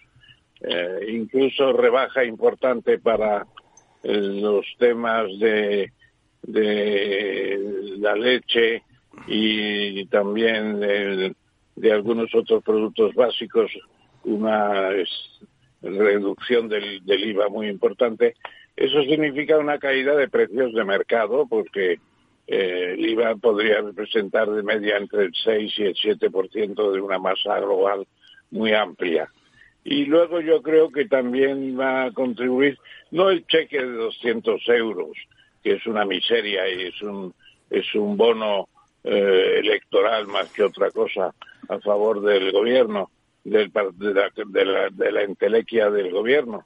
[0.62, 3.46] eh, incluso rebaja importante para
[4.04, 5.92] eh, los temas de,
[6.44, 7.60] de
[8.00, 8.84] la leche
[9.28, 11.36] y también de,
[11.92, 13.72] algunos otros productos básicos,
[14.24, 14.90] una
[15.82, 18.36] reducción del IVA muy importante.
[18.76, 22.00] Eso significa una caída de precios de mercado porque
[22.48, 27.60] eh, IVA podría representar de media entre el 6 y el 7% de una masa
[27.60, 28.06] global
[28.52, 29.30] muy amplia.
[29.84, 32.78] Y luego yo creo que también va a contribuir,
[33.12, 35.12] no el cheque de 200 euros,
[35.64, 37.34] que es una miseria y es un,
[37.70, 38.68] es un bono
[39.04, 41.34] eh, electoral más que otra cosa
[41.70, 43.12] a favor del gobierno,
[43.44, 46.66] del, de, la, de, la, de la entelequia del gobierno.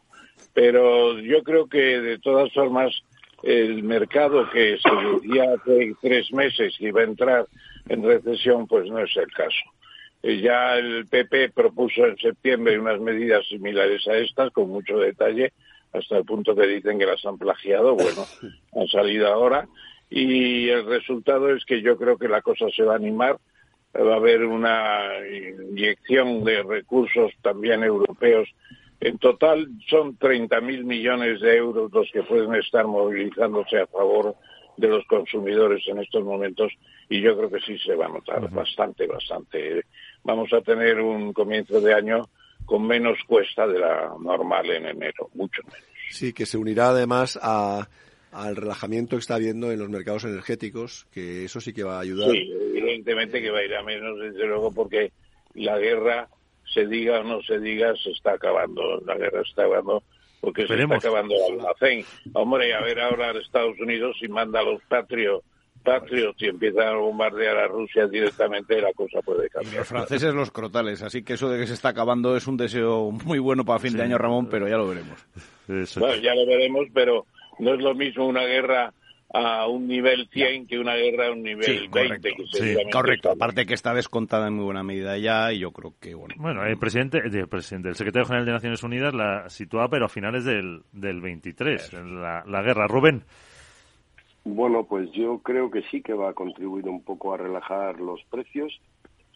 [0.54, 3.04] Pero yo creo que de todas formas
[3.44, 7.48] el mercado que se decía hace tres meses que iba a entrar
[7.88, 9.60] en recesión, pues no es el caso.
[10.24, 15.54] Eh, Ya el PP propuso en septiembre unas medidas similares a estas, con mucho detalle,
[15.94, 17.96] hasta el punto que dicen que las han plagiado.
[17.96, 18.26] Bueno,
[18.76, 19.68] han salido ahora.
[20.10, 23.38] Y el resultado es que yo creo que la cosa se va a animar.
[23.96, 25.12] Va a haber una
[25.72, 28.48] inyección de recursos también europeos.
[29.02, 34.36] En total son 30.000 millones de euros los que pueden estar movilizándose a favor
[34.76, 36.72] de los consumidores en estos momentos
[37.10, 39.86] y yo creo que sí se va a notar bastante, bastante.
[40.24, 42.30] Vamos a tener un comienzo de año
[42.66, 45.88] con menos cuesta de la normal en enero, mucho menos.
[46.12, 47.88] Sí, que se unirá además a,
[48.32, 52.02] al relajamiento que está habiendo en los mercados energéticos, que eso sí que va a
[52.02, 52.32] ayudar.
[52.32, 55.12] Sí, evidentemente que va a ir a menos, desde luego, porque
[55.56, 56.30] la guerra,
[56.74, 59.02] se diga o no se diga, se está acabando.
[59.06, 60.04] La guerra se está acabando
[60.42, 61.02] porque Esperemos.
[61.02, 62.06] se está acabando el almacén.
[62.34, 65.44] Hombre, a ver ahora Estados Unidos si manda a los patrios
[65.84, 69.78] patriots y empiezan a bombardear a Rusia directamente, la cosa puede cambiar.
[69.78, 73.12] Los franceses los crotales, así que eso de que se está acabando es un deseo
[73.12, 75.26] muy bueno para fin de año, Ramón, pero ya lo veremos.
[75.68, 77.26] Bueno, ya lo veremos, pero
[77.60, 78.94] no es lo mismo una guerra
[79.32, 82.36] a un nivel 100 que una guerra a un nivel 20.
[82.36, 83.32] Que seguramente correcto.
[83.32, 86.36] Aparte que está descontada en muy buena medida ya y yo creo que, bueno.
[86.38, 90.10] Bueno, el presidente, el presidente, el secretario general de Naciones Unidas la situaba, pero a
[90.10, 92.88] finales del, del 23, en la, la guerra.
[92.88, 93.24] Rubén.
[94.46, 98.24] Bueno, pues yo creo que sí que va a contribuir un poco a relajar los
[98.32, 98.80] precios.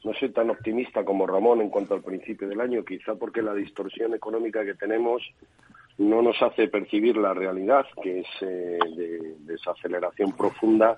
[0.03, 3.53] no soy tan optimista como Ramón en cuanto al principio del año, quizá porque la
[3.53, 5.21] distorsión económica que tenemos
[5.97, 10.97] no nos hace percibir la realidad, que es eh, de desaceleración profunda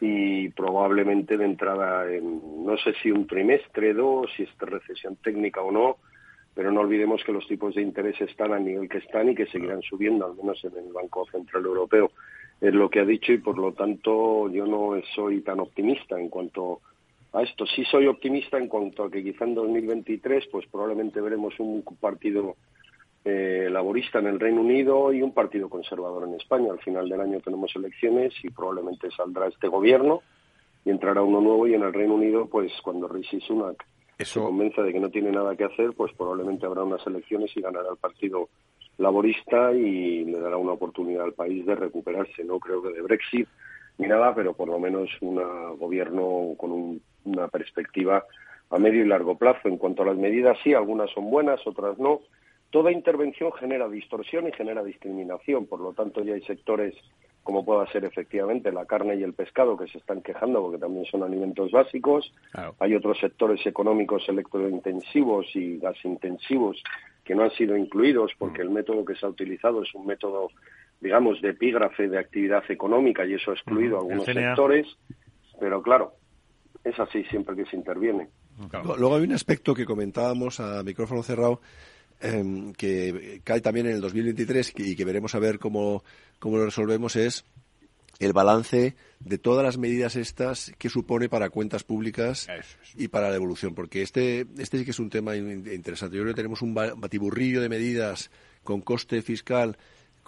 [0.00, 5.60] y probablemente de entrada en, no sé si un trimestre, dos, si es recesión técnica
[5.62, 5.96] o no,
[6.54, 9.46] pero no olvidemos que los tipos de interés están al nivel que están y que
[9.46, 12.10] seguirán subiendo, al menos en el Banco Central Europeo.
[12.60, 16.28] Es lo que ha dicho y por lo tanto yo no soy tan optimista en
[16.28, 16.80] cuanto
[17.32, 17.64] a esto.
[17.66, 22.56] Sí soy optimista en cuanto a que quizá en 2023 pues probablemente veremos un partido
[23.24, 26.70] eh, laborista en el Reino Unido y un partido conservador en España.
[26.70, 30.22] Al final del año tenemos elecciones y probablemente saldrá este gobierno
[30.84, 33.84] y entrará uno nuevo y en el Reino Unido pues cuando Rishi Sunak
[34.18, 37.60] se convenza de que no tiene nada que hacer pues probablemente habrá unas elecciones y
[37.60, 38.48] ganará el partido
[38.96, 42.44] laborista y le dará una oportunidad al país de recuperarse.
[42.44, 43.48] No creo que de Brexit
[43.98, 45.36] ni nada, pero por lo menos un
[45.76, 48.24] gobierno con una perspectiva
[48.70, 49.68] a medio y largo plazo.
[49.68, 52.20] En cuanto a las medidas, sí, algunas son buenas, otras no.
[52.70, 55.66] Toda intervención genera distorsión y genera discriminación.
[55.66, 56.94] Por lo tanto, ya hay sectores
[57.42, 61.06] como pueda ser efectivamente la carne y el pescado que se están quejando porque también
[61.06, 62.30] son alimentos básicos.
[62.78, 66.82] Hay otros sectores económicos electrointensivos y gasintensivos
[67.24, 68.66] que no han sido incluidos porque mm.
[68.66, 70.50] el método que se ha utilizado es un método
[71.00, 74.86] digamos, de epígrafe de actividad económica y eso ha excluido algunos sectores,
[75.60, 76.12] pero claro,
[76.84, 78.28] es así siempre que se interviene.
[78.84, 81.60] Luego hay un aspecto que comentábamos a micrófono cerrado
[82.20, 86.02] em, que cae también en el 2023 y que veremos a ver cómo,
[86.38, 87.44] cómo lo resolvemos es
[88.18, 92.48] el balance de todas las medidas estas que supone para cuentas públicas
[92.96, 96.16] y para la evolución, porque este, este sí que es un tema interesante.
[96.16, 98.30] Yo creo que tenemos un batiburrillo de medidas
[98.64, 99.76] con coste fiscal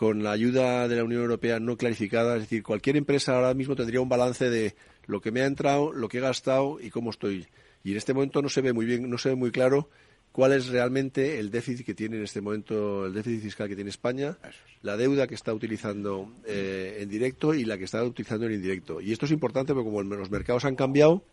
[0.01, 3.77] con la ayuda de la Unión Europea no clarificada, es decir, cualquier empresa ahora mismo
[3.77, 4.75] tendría un balance de
[5.05, 7.47] lo que me ha entrado, lo que he gastado y cómo estoy.
[7.85, 9.91] Y en este momento no se ve muy bien, no se ve muy claro
[10.33, 13.91] cuál es realmente el déficit que tiene en este momento, el déficit fiscal que tiene
[13.91, 14.37] España,
[14.83, 19.01] la deuda que está utilizando eh, en directo y la que está utilizando en indirecto.
[19.01, 21.25] Y esto es importante porque como los mercados han cambiado,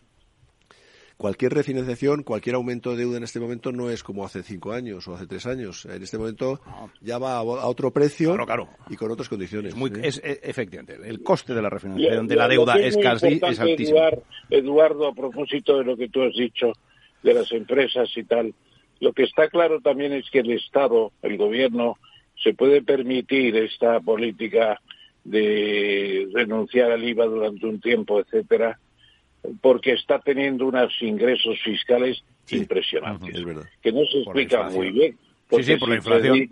[1.17, 5.07] cualquier refinanciación, cualquier aumento de deuda en este momento no es como hace cinco años
[5.07, 5.85] o hace tres años.
[5.85, 6.61] En este momento
[7.01, 8.37] ya va a, otro precio
[8.89, 9.75] y con otras condiciones.
[10.01, 13.99] Es, e, efectivamente, el coste de la refinanciación de la deuda es casi es altísimo.
[14.49, 16.71] Eduardo, a propósito de lo que tú has dicho
[17.23, 18.53] de las empresas y tal,
[18.99, 21.97] lo que está claro también es que el Estado, el gobierno,
[22.41, 24.79] se puede permitir esta política
[25.23, 28.79] de renunciar al IVA durante un tiempo, etcétera,
[29.61, 33.35] porque está teniendo unos ingresos fiscales impresionantes,
[33.81, 35.17] que no se explican muy bien.
[35.49, 36.47] Porque por la inflación.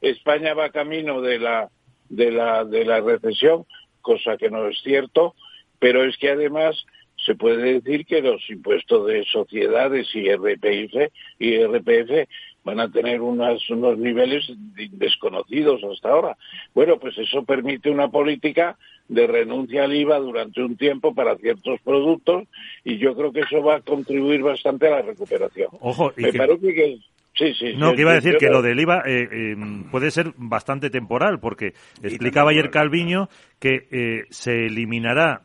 [0.00, 1.68] España va camino de la,
[2.08, 3.64] de, la, de la recesión,
[4.00, 5.34] cosa que no es cierto,
[5.78, 6.84] pero es que además
[7.24, 12.28] se puede decir que los impuestos de sociedades y RPF, y RPF
[12.64, 13.62] van a tener unos
[13.98, 14.44] niveles
[14.92, 16.36] desconocidos hasta ahora.
[16.74, 18.76] Bueno, pues eso permite una política
[19.08, 22.44] de renuncia al IVA durante un tiempo para ciertos productos
[22.84, 25.68] y yo creo que eso va a contribuir bastante a la recuperación.
[25.80, 26.98] Ojo, Me parece que
[27.34, 27.72] Sí, sí.
[27.76, 29.56] No, que iba a decir que lo del IVA eh, eh,
[29.90, 35.42] puede ser bastante temporal, porque explicaba ayer Calviño que eh, se eliminará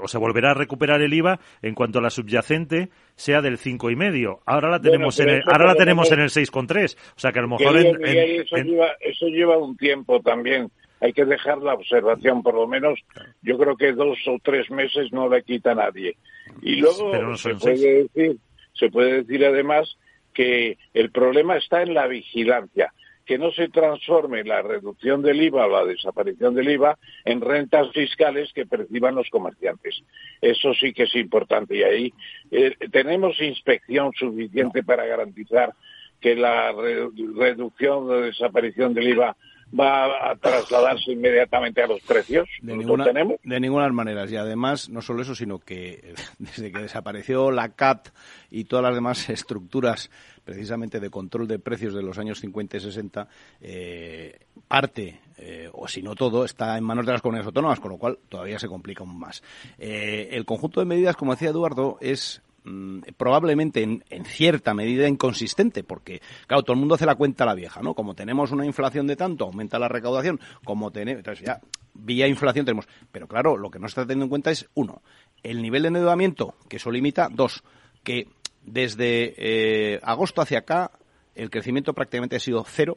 [0.00, 3.90] o se volverá a recuperar el IVA en cuanto a la subyacente sea del cinco
[3.90, 4.40] y medio.
[4.44, 6.96] Ahora la tenemos en el, ahora la tenemos en el 6,3.
[6.96, 11.24] O sea que a lo mejor eso, lleva, eso lleva un tiempo también hay que
[11.26, 12.98] dejar la observación, por lo menos
[13.42, 16.16] yo creo que dos o tres meses no le quita a nadie.
[16.62, 18.36] Y luego se puede decir,
[18.72, 19.98] se puede decir además
[20.34, 22.92] que el problema está en la vigilancia,
[23.24, 27.90] que no se transforme la reducción del IVA o la desaparición del IVA en rentas
[27.92, 30.02] fiscales que perciban los comerciantes.
[30.42, 32.12] Eso sí que es importante y ahí
[32.50, 35.72] eh, tenemos inspección suficiente para garantizar
[36.20, 39.36] que la reducción o desaparición del IVA
[39.78, 42.48] va a trasladarse inmediatamente a los precios.
[42.62, 43.06] De ninguna,
[43.42, 44.28] de ninguna manera.
[44.28, 48.08] Y además, no solo eso, sino que desde que desapareció la CAT
[48.50, 50.10] y todas las demás estructuras
[50.44, 53.28] precisamente de control de precios de los años 50 y 60,
[53.62, 57.92] eh, parte, eh, o si no todo, está en manos de las comunidades autónomas, con
[57.92, 59.42] lo cual todavía se complica aún más.
[59.78, 65.84] Eh, el conjunto de medidas, como decía Eduardo, es Mm, probablemente en, cierta medida inconsistente,
[65.84, 67.92] porque, claro, todo el mundo hace la cuenta a la vieja, ¿no?
[67.92, 71.60] Como tenemos una inflación de tanto, aumenta la recaudación, como tenemos, entonces ya,
[71.92, 75.02] vía inflación tenemos, pero claro, lo que no está teniendo en cuenta es, uno,
[75.42, 77.62] el nivel de endeudamiento, que eso limita, dos,
[78.02, 78.28] que
[78.62, 80.90] desde eh, agosto hacia acá
[81.34, 82.96] el crecimiento prácticamente ha sido cero,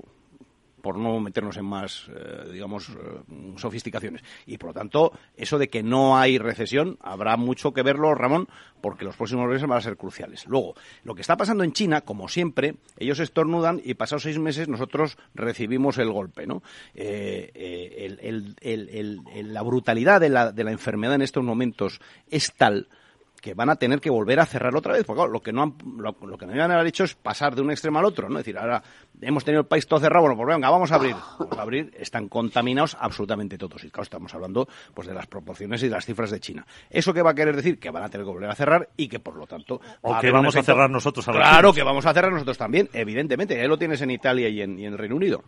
[0.88, 2.90] por no meternos en más, eh, digamos,
[3.58, 4.24] sofisticaciones.
[4.46, 8.48] Y por lo tanto, eso de que no hay recesión, habrá mucho que verlo, Ramón,
[8.80, 10.48] porque los próximos meses van a ser cruciales.
[10.48, 14.70] Luego, lo que está pasando en China, como siempre, ellos estornudan y pasados seis meses
[14.70, 16.64] nosotros recibimos el golpe, ¿no?
[19.44, 22.00] la brutalidad de la, de la enfermedad en estos momentos
[22.30, 22.88] es tal
[23.42, 25.76] que van a tener que volver a cerrar otra vez, porque lo que no han,
[25.98, 28.40] lo, que no iban a haber hecho es pasar de un extremo al otro, ¿no?
[28.40, 28.82] Es decir, ahora
[29.22, 31.16] hemos tenido el país todo cerrado, bueno, pues venga, vamos a abrir.
[31.40, 33.84] Vamos a abrir, están contaminados absolutamente todos.
[33.84, 36.66] Y claro, estamos hablando pues de las proporciones y de las cifras de China.
[36.90, 37.80] ¿Eso qué va a querer decir?
[37.80, 39.80] Que van a tener que volver a cerrar y que por lo tanto...
[40.02, 43.60] O que vamos a cerrar nosotros a Claro que vamos a cerrar nosotros también, evidentemente.
[43.60, 45.44] Ahí lo tienes en Italia y en, y en el Reino Unido.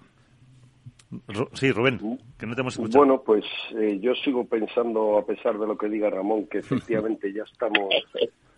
[1.54, 3.04] Sí, Rubén, que no te hemos escuchado.
[3.04, 3.44] Bueno, pues
[3.76, 7.90] eh, yo sigo pensando, a pesar de lo que diga Ramón, que efectivamente ya estamos,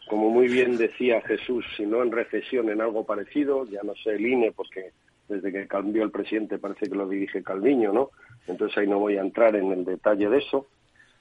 [0.09, 4.11] como muy bien decía Jesús, si no en recesión, en algo parecido, ya no sé
[4.15, 4.91] el INE, porque
[5.29, 8.09] desde que cambió el presidente parece que lo dirige Calviño, ¿no?
[8.47, 10.67] Entonces ahí no voy a entrar en el detalle de eso.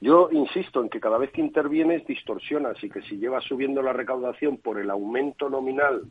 [0.03, 3.93] Yo insisto en que cada vez que intervienes distorsionas y que si llevas subiendo la
[3.93, 6.01] recaudación por el aumento nominal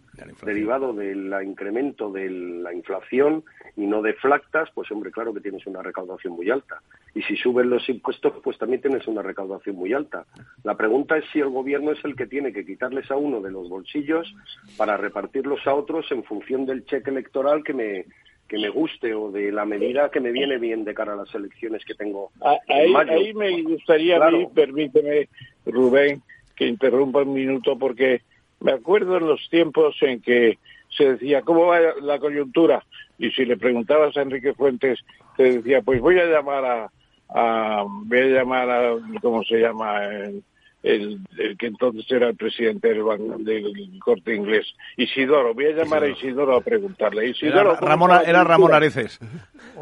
[0.44, 3.42] derivado del incremento de la inflación
[3.76, 6.80] y no deflactas, pues hombre, claro que tienes una recaudación muy alta.
[7.16, 10.24] Y si suben los impuestos, pues también tienes una recaudación muy alta.
[10.62, 13.50] La pregunta es si el gobierno es el que tiene que quitarles a uno de
[13.50, 14.32] los bolsillos
[14.76, 18.04] para repartirlos a otros en función del cheque electoral que me
[18.50, 21.32] que me guste o de la medida que me viene bien de cara a las
[21.32, 22.32] elecciones que tengo.
[22.42, 25.28] Ah, ahí, ahí me gustaría a mí, permíteme,
[25.64, 26.20] Rubén,
[26.56, 28.22] que interrumpa un minuto porque
[28.58, 32.84] me acuerdo en los tiempos en que se decía, ¿cómo va la coyuntura?
[33.20, 34.98] Y si le preguntabas a Enrique Fuentes,
[35.36, 36.90] te decía, pues voy a llamar a,
[37.28, 40.04] a voy a llamar a, ¿cómo se llama?
[40.06, 40.42] el,
[40.82, 43.04] que entonces era el presidente del,
[43.44, 44.66] del, corte inglés,
[44.96, 45.52] Isidoro.
[45.52, 47.28] Voy a llamar a Isidoro a preguntarle.
[47.28, 49.18] Isidoro, era, Ramón, era Ramón Areces.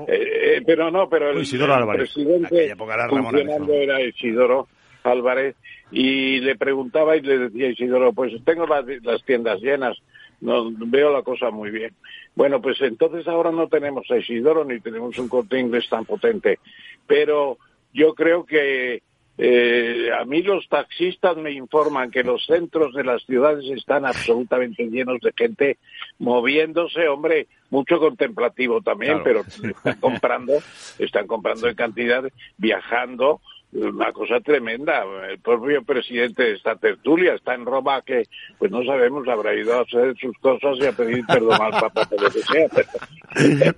[0.08, 2.12] Eh, eh, pero no, pero el, Isidoro Álvarez.
[2.12, 4.68] presidente era funcionando era Isidoro
[5.04, 5.54] Álvarez
[5.90, 9.96] y le preguntaba y le decía Isidoro, pues tengo las, las tiendas llenas,
[10.40, 11.94] no veo la cosa muy bien.
[12.34, 16.58] Bueno, pues entonces ahora no tenemos a Isidoro ni tenemos un corte inglés tan potente,
[17.06, 17.58] pero
[17.92, 19.02] yo creo que
[19.40, 24.88] eh, a mí los taxistas me informan que los centros de las ciudades están absolutamente
[24.88, 25.78] llenos de gente
[26.18, 30.54] moviéndose, hombre, mucho contemplativo también, pero están comprando,
[30.98, 32.24] están comprando en cantidad,
[32.56, 33.40] viajando,
[33.72, 35.04] una cosa tremenda.
[35.30, 38.24] El propio presidente de esta tertulia está en Roma que,
[38.58, 42.04] pues no sabemos, habrá ido a hacer sus cosas y a pedir perdón al Papa,
[42.06, 42.68] por lo que sea.
[42.74, 42.88] Pero,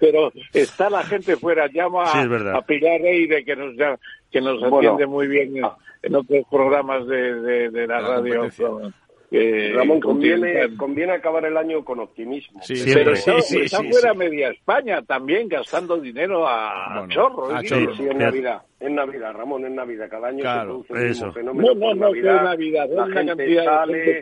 [0.00, 3.74] pero está la gente fuera, llama a Pilar Eire que nos,
[4.30, 5.56] que nos entiende muy bien
[6.02, 8.48] en, otros programas de, de, la, radio.
[9.30, 12.62] Ramón, conviene, conviene acabar el año con optimismo.
[12.62, 17.58] Sí, pero está, fuera media España también gastando dinero a chorro.
[17.60, 17.68] ¿eh?
[17.68, 18.62] sí, en Navidad.
[18.80, 20.08] En Navidad, Ramón, en Navidad.
[20.08, 21.74] Cada año se produce un fenómeno.
[21.74, 22.88] No, no, no, Navidad, Navidad.
[22.88, 24.20] La gente sale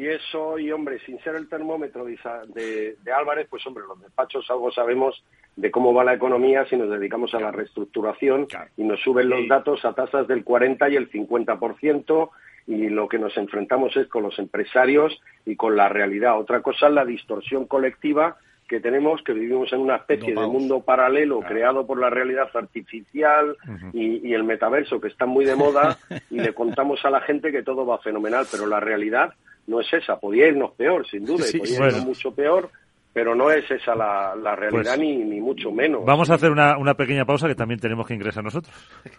[0.00, 4.48] y eso, y hombre, sin ser el termómetro de, de, Álvarez, pues hombre, los despachos
[4.50, 5.22] algo sabemos
[5.56, 8.46] de cómo va la economía si nos dedicamos a la reestructuración
[8.76, 12.30] y nos suben los datos a tasas del 40 y el 50%
[12.68, 16.38] y lo que nos enfrentamos es con los empresarios y con la realidad.
[16.38, 18.36] Otra cosa es la distorsión colectiva
[18.68, 23.56] que tenemos, que vivimos en una especie de mundo paralelo creado por la realidad artificial
[23.94, 25.96] y, el metaverso que está muy de moda
[26.30, 29.32] y le contamos a la gente que todo va fenomenal, pero la realidad
[29.66, 30.20] no es esa.
[30.20, 32.70] Podía irnos peor, sin duda, podía irnos mucho peor,
[33.14, 36.04] pero no es esa la, realidad pues ni, ni mucho menos.
[36.04, 38.74] Vamos a hacer una, una pequeña pausa que también tenemos que ingresar nosotros.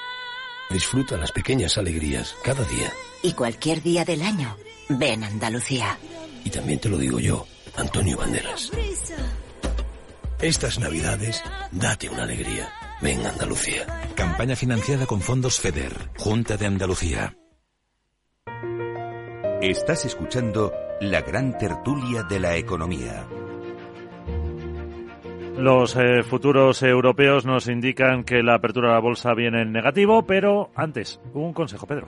[0.71, 2.91] Disfruta las pequeñas alegrías cada día.
[3.23, 4.55] Y cualquier día del año,
[4.89, 5.97] ven Andalucía.
[6.45, 7.45] Y también te lo digo yo,
[7.75, 8.71] Antonio Banderas.
[10.39, 12.71] Estas navidades, date una alegría.
[13.01, 13.85] Ven Andalucía.
[14.15, 17.35] Campaña financiada con fondos FEDER, Junta de Andalucía.
[19.61, 23.27] Estás escuchando la gran tertulia de la economía.
[25.61, 30.23] Los eh, futuros europeos nos indican que la apertura de la bolsa viene en negativo,
[30.25, 32.07] pero antes, un consejo, Pedro.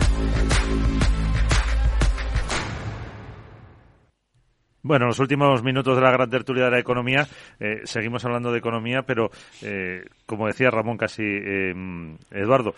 [4.83, 7.27] Bueno, los últimos minutos de la gran tertulia de la economía,
[7.59, 9.29] eh, seguimos hablando de economía, pero
[9.61, 11.73] eh, como decía Ramón casi, eh,
[12.31, 12.73] Eduardo,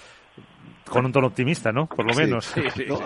[0.89, 1.87] con un tono optimista, ¿no?
[1.87, 2.53] Por lo menos.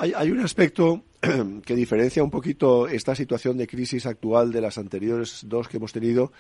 [0.02, 1.04] hay, hay, un aspecto
[1.66, 5.94] que diferencia un poquito esta situación de crisis actual de las anteriores dos que hemos
[5.94, 6.32] tenido,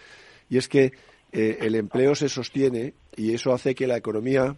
[0.49, 0.93] y es que
[1.31, 4.55] el empleo se sostiene y eso hace que la economía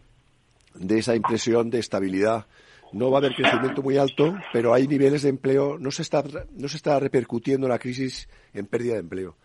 [0.76, 2.46] dé esa impresión de estabilidad
[2.94, 6.24] no va a haber crecimiento muy alto, pero hay niveles de empleo, no se está,
[6.52, 9.38] no se está repercutiendo la crisis en pérdida de empleo.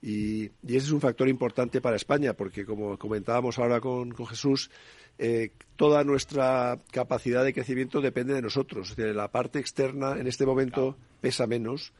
[0.00, 4.70] Y, ese es un factor importante para España, porque como comentábamos ahora con, Jesús,
[5.18, 8.96] eh, toda nuestra capacidad de crecimiento depende de nosotros.
[8.98, 11.92] la parte externa en este momento pesa menos,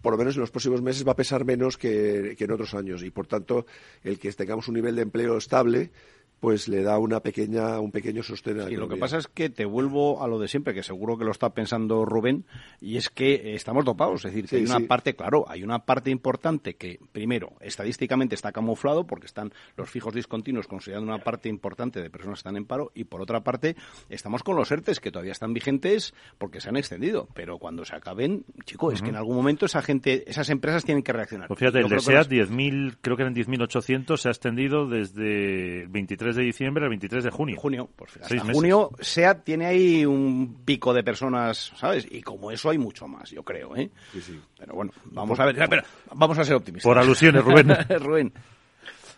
[0.00, 2.74] por lo menos en los próximos meses va a pesar menos que, que en otros
[2.74, 3.02] años.
[3.02, 3.66] Y por tanto,
[4.02, 5.90] el que tengamos un nivel de empleo estable
[6.44, 9.48] pues le da una pequeña, un pequeño sostén a Y lo que pasa es que
[9.48, 12.44] te vuelvo a lo de siempre, que seguro que lo está pensando Rubén,
[12.82, 14.26] y es que estamos dopados.
[14.26, 18.52] Es decir, que hay una parte, claro, hay una parte importante que, primero, estadísticamente está
[18.52, 22.66] camuflado, porque están los fijos discontinuos considerando una parte importante de personas que están en
[22.66, 23.74] paro, y por otra parte,
[24.10, 27.26] estamos con los ERTES, que todavía están vigentes porque se han extendido.
[27.32, 31.02] Pero cuando se acaben, chico, es que en algún momento esa gente, esas empresas tienen
[31.02, 31.48] que reaccionar.
[31.48, 36.33] Pues fíjate, el de SEAT, 10.000, creo que eran 10.800, se ha extendido desde 23
[36.34, 37.56] de diciembre al 23 de junio.
[37.58, 42.06] Junio, pues hasta junio SEAT tiene ahí un pico de personas, ¿sabes?
[42.10, 43.90] Y como eso hay mucho más, yo creo, ¿eh?
[44.12, 44.40] Sí, sí.
[44.58, 45.82] Pero bueno, vamos a ver, pero
[46.14, 46.88] vamos a ser optimistas.
[46.88, 47.68] Por alusiones, Rubén.
[48.00, 48.32] Rubén.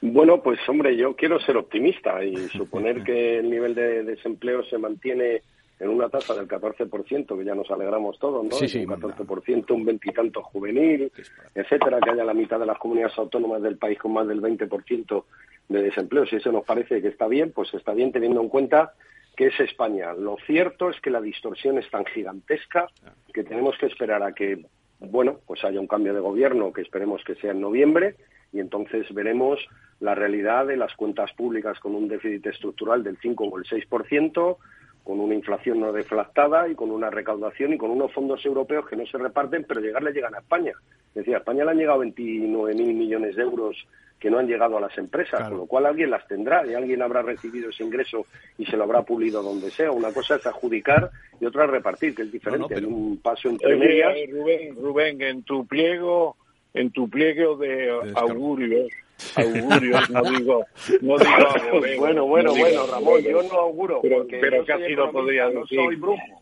[0.01, 4.79] Bueno, pues hombre, yo quiero ser optimista y suponer que el nivel de desempleo se
[4.79, 5.43] mantiene
[5.79, 8.51] en una tasa del 14%, que ya nos alegramos todos, ¿no?
[8.53, 11.13] Sí, sí, un 14%, un veintitanto juvenil,
[11.55, 15.25] etcétera, que haya la mitad de las comunidades autónomas del país con más del 20%
[15.69, 16.27] de desempleo.
[16.27, 18.93] Si eso nos parece que está bien, pues está bien teniendo en cuenta
[19.37, 20.15] que es España.
[20.15, 22.89] Lo cierto es que la distorsión es tan gigantesca
[23.33, 24.65] que tenemos que esperar a que,
[24.99, 28.17] bueno, pues haya un cambio de gobierno que esperemos que sea en noviembre
[28.53, 29.61] y entonces veremos
[30.01, 34.57] la realidad de las cuentas públicas con un déficit estructural del 5 o el 6%,
[35.05, 38.97] con una inflación no deflactada y con una recaudación y con unos fondos europeos que
[38.97, 40.73] no se reparten, pero llegarle llegan a España.
[41.09, 43.87] Es decir, a España le han llegado 29.000 millones de euros
[44.19, 47.03] que no han llegado a las empresas, con lo cual alguien las tendrá y alguien
[47.03, 49.91] habrá recibido ese ingreso y se lo habrá pulido donde sea.
[49.91, 51.11] Una cosa es adjudicar
[51.41, 52.75] y otra es repartir, que es diferente.
[52.75, 54.15] Hay un paso entre medias.
[54.31, 56.37] Rubén, Rubén, en tu pliego,
[56.73, 58.89] en tu pliego de augurios,
[59.37, 60.65] augurios, no digo,
[61.03, 61.37] no digo
[61.99, 64.01] Bueno, bueno, bueno, Ramón, yo no auguro.
[64.03, 65.81] Pero, pero casi lo podría decir.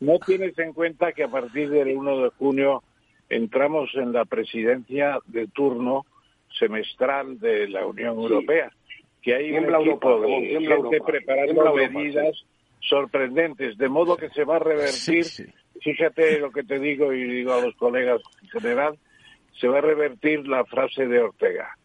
[0.01, 2.83] No tienes en cuenta que a partir del 1 de junio
[3.29, 6.07] entramos en la presidencia de turno
[6.59, 8.71] semestral de la Unión Europea,
[9.23, 12.45] que hay un equipo de gente preparando medidas
[12.81, 15.25] sorprendentes, de modo que se va a revertir,
[15.81, 18.99] fíjate lo que te digo y digo a los colegas en general,
[19.59, 21.77] se va a revertir la frase de Ortega.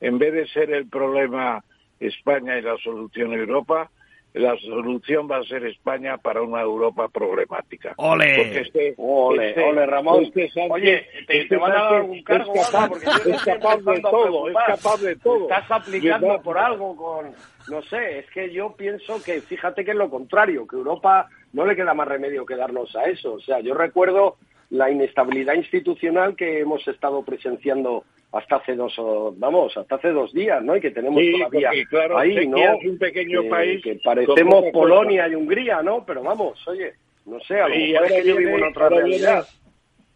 [0.00, 1.62] En vez de ser el problema
[2.00, 3.90] España y la solución Europa,
[4.34, 7.94] la solución va a ser España para una Europa problemática.
[7.96, 8.36] ¡Ole!
[8.36, 10.24] Porque este, ole, este, ole, Ramón.
[10.24, 14.00] Este Oye, te, este van a dar algún cargo, es capaz, porque es capaz de
[14.00, 15.42] todo, es capaz de todo.
[15.42, 17.32] Estás aplicando por algo con...
[17.70, 21.66] No sé, es que yo pienso que, fíjate que es lo contrario, que Europa no
[21.66, 23.34] le queda más remedio que darnos a eso.
[23.34, 24.36] O sea, yo recuerdo
[24.70, 28.94] la inestabilidad institucional que hemos estado presenciando hasta hace dos
[29.36, 32.98] vamos hasta hace dos días no y que tenemos todavía claro, ahí no es un
[32.98, 35.28] pequeño país que parecemos Polonia.
[35.28, 36.92] Y Hungría no pero vamos oye
[37.24, 39.46] no sé a lo mejor es que en otra realidad.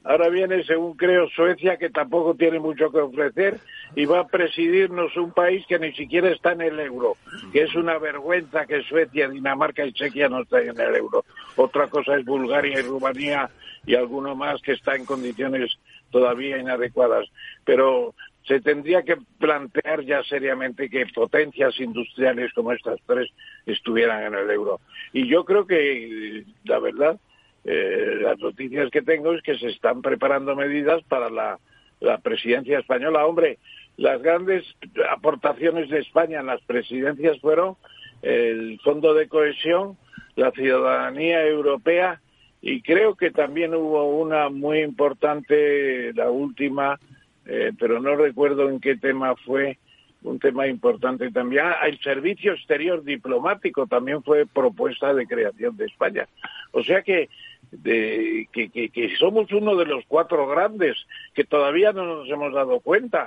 [0.04, 3.58] ahora viene según creo Suecia que tampoco tiene mucho que ofrecer
[3.94, 7.16] y va a presidirnos un país que ni siquiera está en el euro
[7.50, 11.24] que es una vergüenza que Suecia Dinamarca y Chequia no estén en el euro.
[11.56, 13.48] Otra cosa es Bulgaria y Rumanía
[13.86, 15.78] y alguno más que está en condiciones
[16.12, 17.26] todavía inadecuadas.
[17.64, 18.14] Pero
[18.46, 23.28] se tendría que plantear ya seriamente que potencias industriales como estas tres
[23.66, 24.80] estuvieran en el euro.
[25.12, 27.18] Y yo creo que, la verdad,
[27.64, 31.58] eh, las noticias que tengo es que se están preparando medidas para la,
[32.00, 33.26] la presidencia española.
[33.26, 33.58] Hombre,
[33.96, 34.64] las grandes
[35.10, 37.76] aportaciones de España en las presidencias fueron
[38.22, 39.96] el Fondo de Cohesión,
[40.34, 42.20] la ciudadanía europea
[42.62, 46.98] y creo que también hubo una muy importante, la última,
[47.44, 49.78] eh, pero no recuerdo en qué tema fue,
[50.22, 51.64] un tema importante también.
[51.66, 56.28] Ah, el servicio exterior diplomático también fue propuesta de creación de España.
[56.70, 57.28] O sea que,
[57.72, 60.96] de, que, que, somos uno de los cuatro grandes,
[61.34, 63.26] que todavía no nos hemos dado cuenta,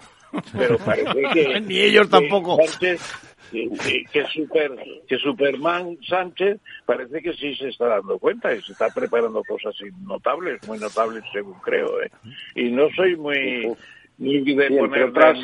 [0.55, 1.59] pero parece que...
[1.65, 2.57] Ni ellos tampoco.
[2.79, 2.97] que,
[4.33, 4.71] super,
[5.07, 9.75] que Superman Sánchez parece que sí se está dando cuenta y se está preparando cosas
[10.01, 12.01] notables, muy notables según creo.
[12.01, 12.11] ¿eh?
[12.55, 13.75] Y no soy muy
[14.17, 15.37] entre otras,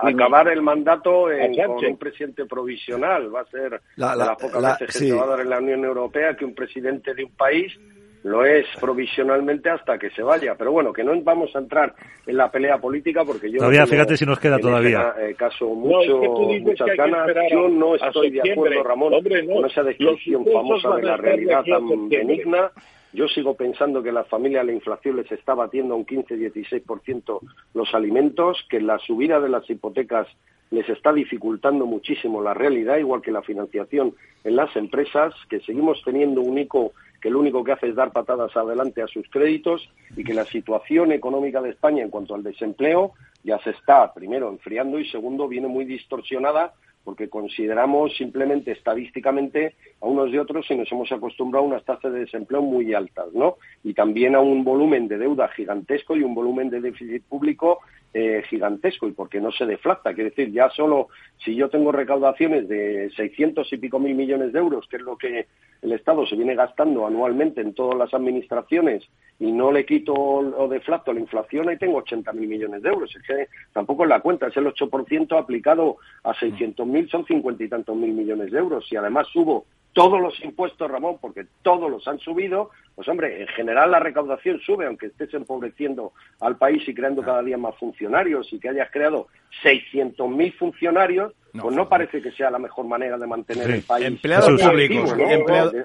[0.00, 1.26] acabar el mandato
[1.66, 3.34] con un presidente provisional.
[3.34, 5.58] Va a ser la, de las pocas veces que se va a dar en la
[5.58, 7.78] Unión Europea que un presidente de un país
[8.26, 10.56] lo es provisionalmente hasta que se vaya.
[10.56, 11.94] Pero bueno, que no vamos a entrar
[12.26, 13.58] en la pelea política porque yo...
[13.58, 15.14] Todavía, fíjate si nos queda todavía.
[15.18, 16.20] Eh, caso mucho,
[16.60, 17.28] muchas ganas.
[17.50, 22.70] Yo no estoy de acuerdo, Ramón, con esa descripción famosa de la realidad tan benigna
[23.12, 27.38] yo sigo pensando que a las familias la inflación les está batiendo a un 15-16%
[27.72, 30.26] los alimentos, que la subida de las hipotecas
[30.70, 34.14] les está dificultando muchísimo la realidad, igual que la financiación
[34.44, 36.92] en las empresas, que seguimos teniendo un ICO
[37.26, 40.44] que lo único que hace es dar patadas adelante a sus créditos y que la
[40.44, 45.48] situación económica de España en cuanto al desempleo ya se está, primero, enfriando y segundo,
[45.48, 51.64] viene muy distorsionada porque consideramos simplemente estadísticamente a unos y otros y nos hemos acostumbrado
[51.64, 53.56] a unas tasas de desempleo muy altas, ¿no?
[53.82, 57.80] Y también a un volumen de deuda gigantesco y un volumen de déficit público
[58.14, 60.14] eh, gigantesco y porque no se deflacta.
[60.14, 61.08] Quiere decir, ya solo
[61.44, 65.18] si yo tengo recaudaciones de 600 y pico mil millones de euros, que es lo
[65.18, 65.46] que
[65.82, 69.04] el Estado se viene gastando anualmente en todas las administraciones
[69.38, 73.14] y no le quito o deflacto la inflación, ahí tengo 80 mil millones de euros.
[73.14, 77.64] Es que tampoco es la cuenta, es el 8% aplicado a 600 mil, son 50
[77.64, 78.90] y tantos mil millones de euros.
[78.90, 79.66] Y además subo
[79.96, 84.60] todos los impuestos, Ramón, porque todos los han subido, pues hombre, en general la recaudación
[84.60, 88.90] sube, aunque estés empobreciendo al país y creando cada día más funcionarios y que hayas
[88.90, 89.28] creado
[89.64, 94.04] 600.000 funcionarios, pues no parece que sea la mejor manera de mantener el país.
[94.04, 95.30] Empleados públicos, ¿no?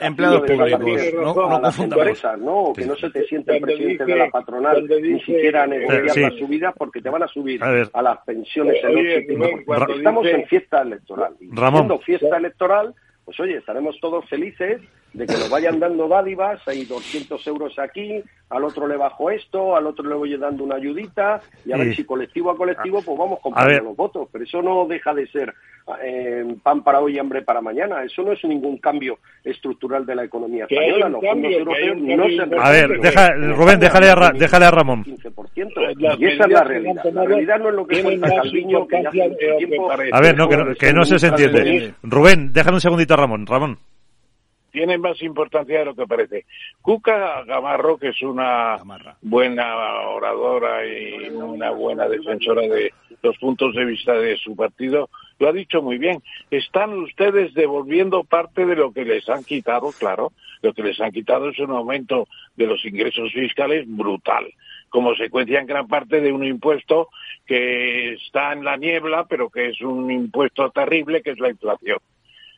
[0.02, 4.16] empleados públicos, no, no las empresas, ¿no, que no se te siente el presidente de
[4.18, 8.18] la patronal ni siquiera a negociar la subida porque te van a subir a, las
[8.26, 8.76] pensiones
[9.66, 11.34] porque estamos en fiesta electoral.
[11.40, 11.98] Y Ramón.
[12.02, 12.94] fiesta electoral
[13.32, 14.82] pues oye, estaremos todos felices
[15.14, 19.76] de que nos vayan dando dádivas, hay 200 euros aquí, al otro le bajo esto,
[19.76, 23.18] al otro le voy dando una ayudita, y a ver si colectivo a colectivo, pues
[23.18, 24.30] vamos comprando los votos.
[24.32, 25.54] Pero eso no deja de ser
[26.04, 28.04] eh, pan para hoy y hambre para mañana.
[28.04, 31.10] Eso no es ningún cambio estructural de la economía española.
[31.10, 35.04] Los fondos europeos no se A ver, deja, Rubén, déjale a, déjale a Ramón.
[35.04, 36.20] 15%.
[36.20, 37.04] Y esa es la realidad.
[37.12, 39.92] La realidad no es lo que cuenta Calviño, que ya hace mucho tiempo...
[39.92, 41.94] A ver, no, que no, que no se entiende.
[42.04, 43.46] Rubén, déjale un segundito a Ramón.
[43.46, 43.78] Ramón
[44.72, 46.46] tiene más importancia de lo que parece.
[46.82, 48.78] Cuca Gamarro, que es una
[49.22, 49.76] buena
[50.10, 55.10] oradora y una buena defensora de los puntos de vista de su partido,
[55.40, 56.22] lo ha dicho muy bien.
[56.50, 60.32] Están ustedes devolviendo parte de lo que les han quitado, claro.
[60.62, 64.46] Lo que les han quitado es un aumento de los ingresos fiscales brutal,
[64.90, 67.10] como consecuencia en gran parte de un impuesto
[67.48, 71.98] que está en la niebla, pero que es un impuesto terrible, que es la inflación.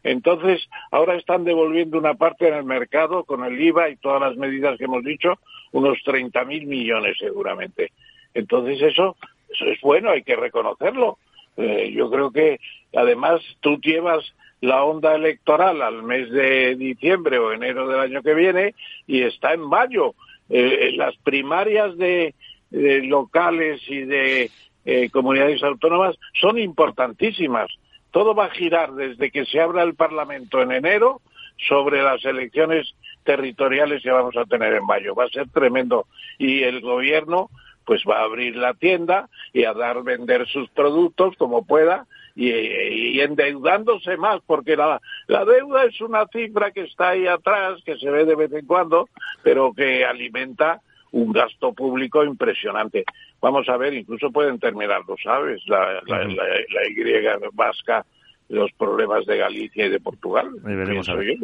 [0.03, 4.35] Entonces, ahora están devolviendo una parte en el mercado con el IVA y todas las
[4.35, 5.39] medidas que hemos dicho,
[5.71, 7.91] unos 30.000 millones seguramente.
[8.33, 9.15] Entonces, eso,
[9.49, 11.17] es bueno, hay que reconocerlo.
[11.55, 12.59] Eh, yo creo que,
[12.93, 18.33] además, tú llevas la onda electoral al mes de diciembre o enero del año que
[18.33, 18.75] viene
[19.07, 20.15] y está en mayo.
[20.49, 22.33] Eh, las primarias de,
[22.71, 24.49] locales y de
[24.85, 27.69] eh, comunidades autónomas son importantísimas
[28.13, 31.19] todo va a girar desde que se abra el Parlamento en enero
[31.67, 32.93] sobre las elecciones
[33.23, 35.15] territoriales que vamos a tener en mayo.
[35.15, 36.05] Va a ser tremendo.
[36.37, 37.49] Y el gobierno
[37.85, 42.05] pues va a abrir la tienda y a dar vender sus productos como pueda
[42.35, 47.97] y, endeudándose más, porque la, la deuda es una cifra que está ahí atrás, que
[47.97, 49.09] se ve de vez en cuando,
[49.43, 50.81] pero que alimenta
[51.13, 53.05] un gasto público impresionante.
[53.39, 55.61] Vamos a ver, incluso pueden terminarlo, ¿sabes?
[55.67, 58.05] La, la, la, Y vasca,
[58.49, 60.49] los problemas de Galicia y de Portugal.
[60.63, 61.37] veremos a ver.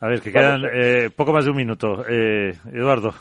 [0.00, 2.04] a ver, que quedan eh, poco más de un minuto.
[2.08, 3.14] Eh, Eduardo.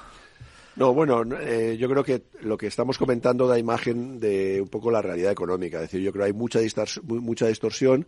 [0.75, 4.89] No, bueno, eh, yo creo que lo que estamos comentando da imagen de un poco
[4.89, 5.77] la realidad económica.
[5.77, 6.59] Es decir, yo creo que hay mucha,
[7.03, 8.07] mucha distorsión.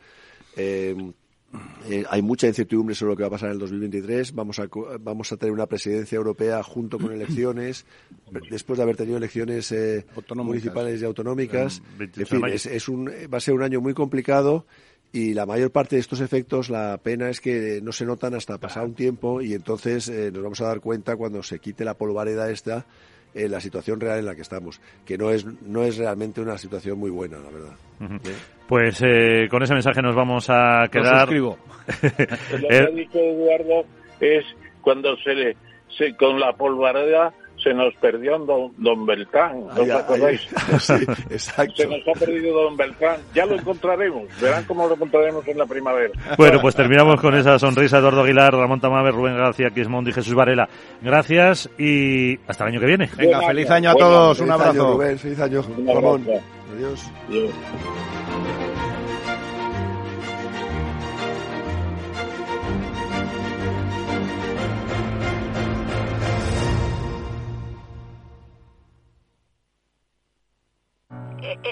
[1.89, 4.33] Eh, hay mucha incertidumbre sobre lo que va a pasar en el 2023.
[4.33, 4.67] Vamos a,
[4.99, 7.85] vamos a tener una presidencia europea junto con elecciones,
[8.49, 11.81] después de haber tenido elecciones eh, municipales y autonómicas.
[11.99, 14.65] En fin, es, un, va a ser un año muy complicado
[15.15, 18.57] y la mayor parte de estos efectos, la pena es que no se notan hasta
[18.57, 21.93] pasar un tiempo y entonces eh, nos vamos a dar cuenta cuando se quite la
[21.93, 22.85] polvareda esta
[23.35, 26.97] la situación real en la que estamos, que no es, no es realmente una situación
[26.97, 27.75] muy buena, la verdad.
[28.67, 31.31] Pues eh, con ese mensaje nos vamos a quedar.
[31.31, 31.57] Lo
[32.59, 33.85] Lo que ha dicho Eduardo
[34.19, 34.45] es
[34.81, 35.57] cuando se le,
[35.97, 37.33] se, con la polvareda
[37.65, 40.41] se nos perdió don, don Beltrán, ¿no os acordáis?
[40.79, 40.93] sí,
[41.31, 41.73] exacto.
[41.77, 43.17] Se nos ha perdido don Beltrán.
[43.33, 46.11] Ya lo encontraremos, verán cómo lo encontraremos en la primavera.
[46.37, 47.97] Bueno, pues terminamos con esa sonrisa.
[47.97, 50.69] Eduardo Aguilar, Ramón Tamames, Rubén García, Quismondi y Jesús Varela.
[51.01, 53.09] Gracias y hasta el año que viene.
[53.17, 54.71] Venga, feliz año a todos, un Feliz abrazo.
[54.83, 56.21] año, Rubén, feliz año, Un Ramón.
[56.21, 56.43] abrazo.
[56.75, 57.11] Adiós.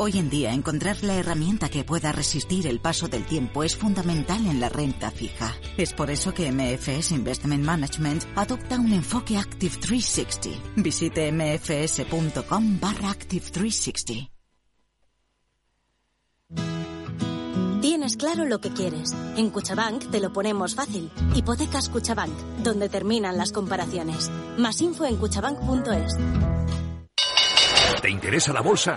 [0.00, 4.46] Hoy en día encontrar la herramienta que pueda resistir el paso del tiempo es fundamental
[4.46, 5.56] en la renta fija.
[5.76, 10.50] Es por eso que MFS Investment Management adopta un enfoque Active 360.
[10.76, 14.30] Visite mfs.com barra Active 360.
[17.80, 19.12] Tienes claro lo que quieres.
[19.36, 21.10] En Cuchabank te lo ponemos fácil.
[21.34, 24.30] Hipotecas Cuchabank, donde terminan las comparaciones.
[24.58, 26.16] Más info en cuchabank.es.
[28.00, 28.96] ¿Te interesa la bolsa?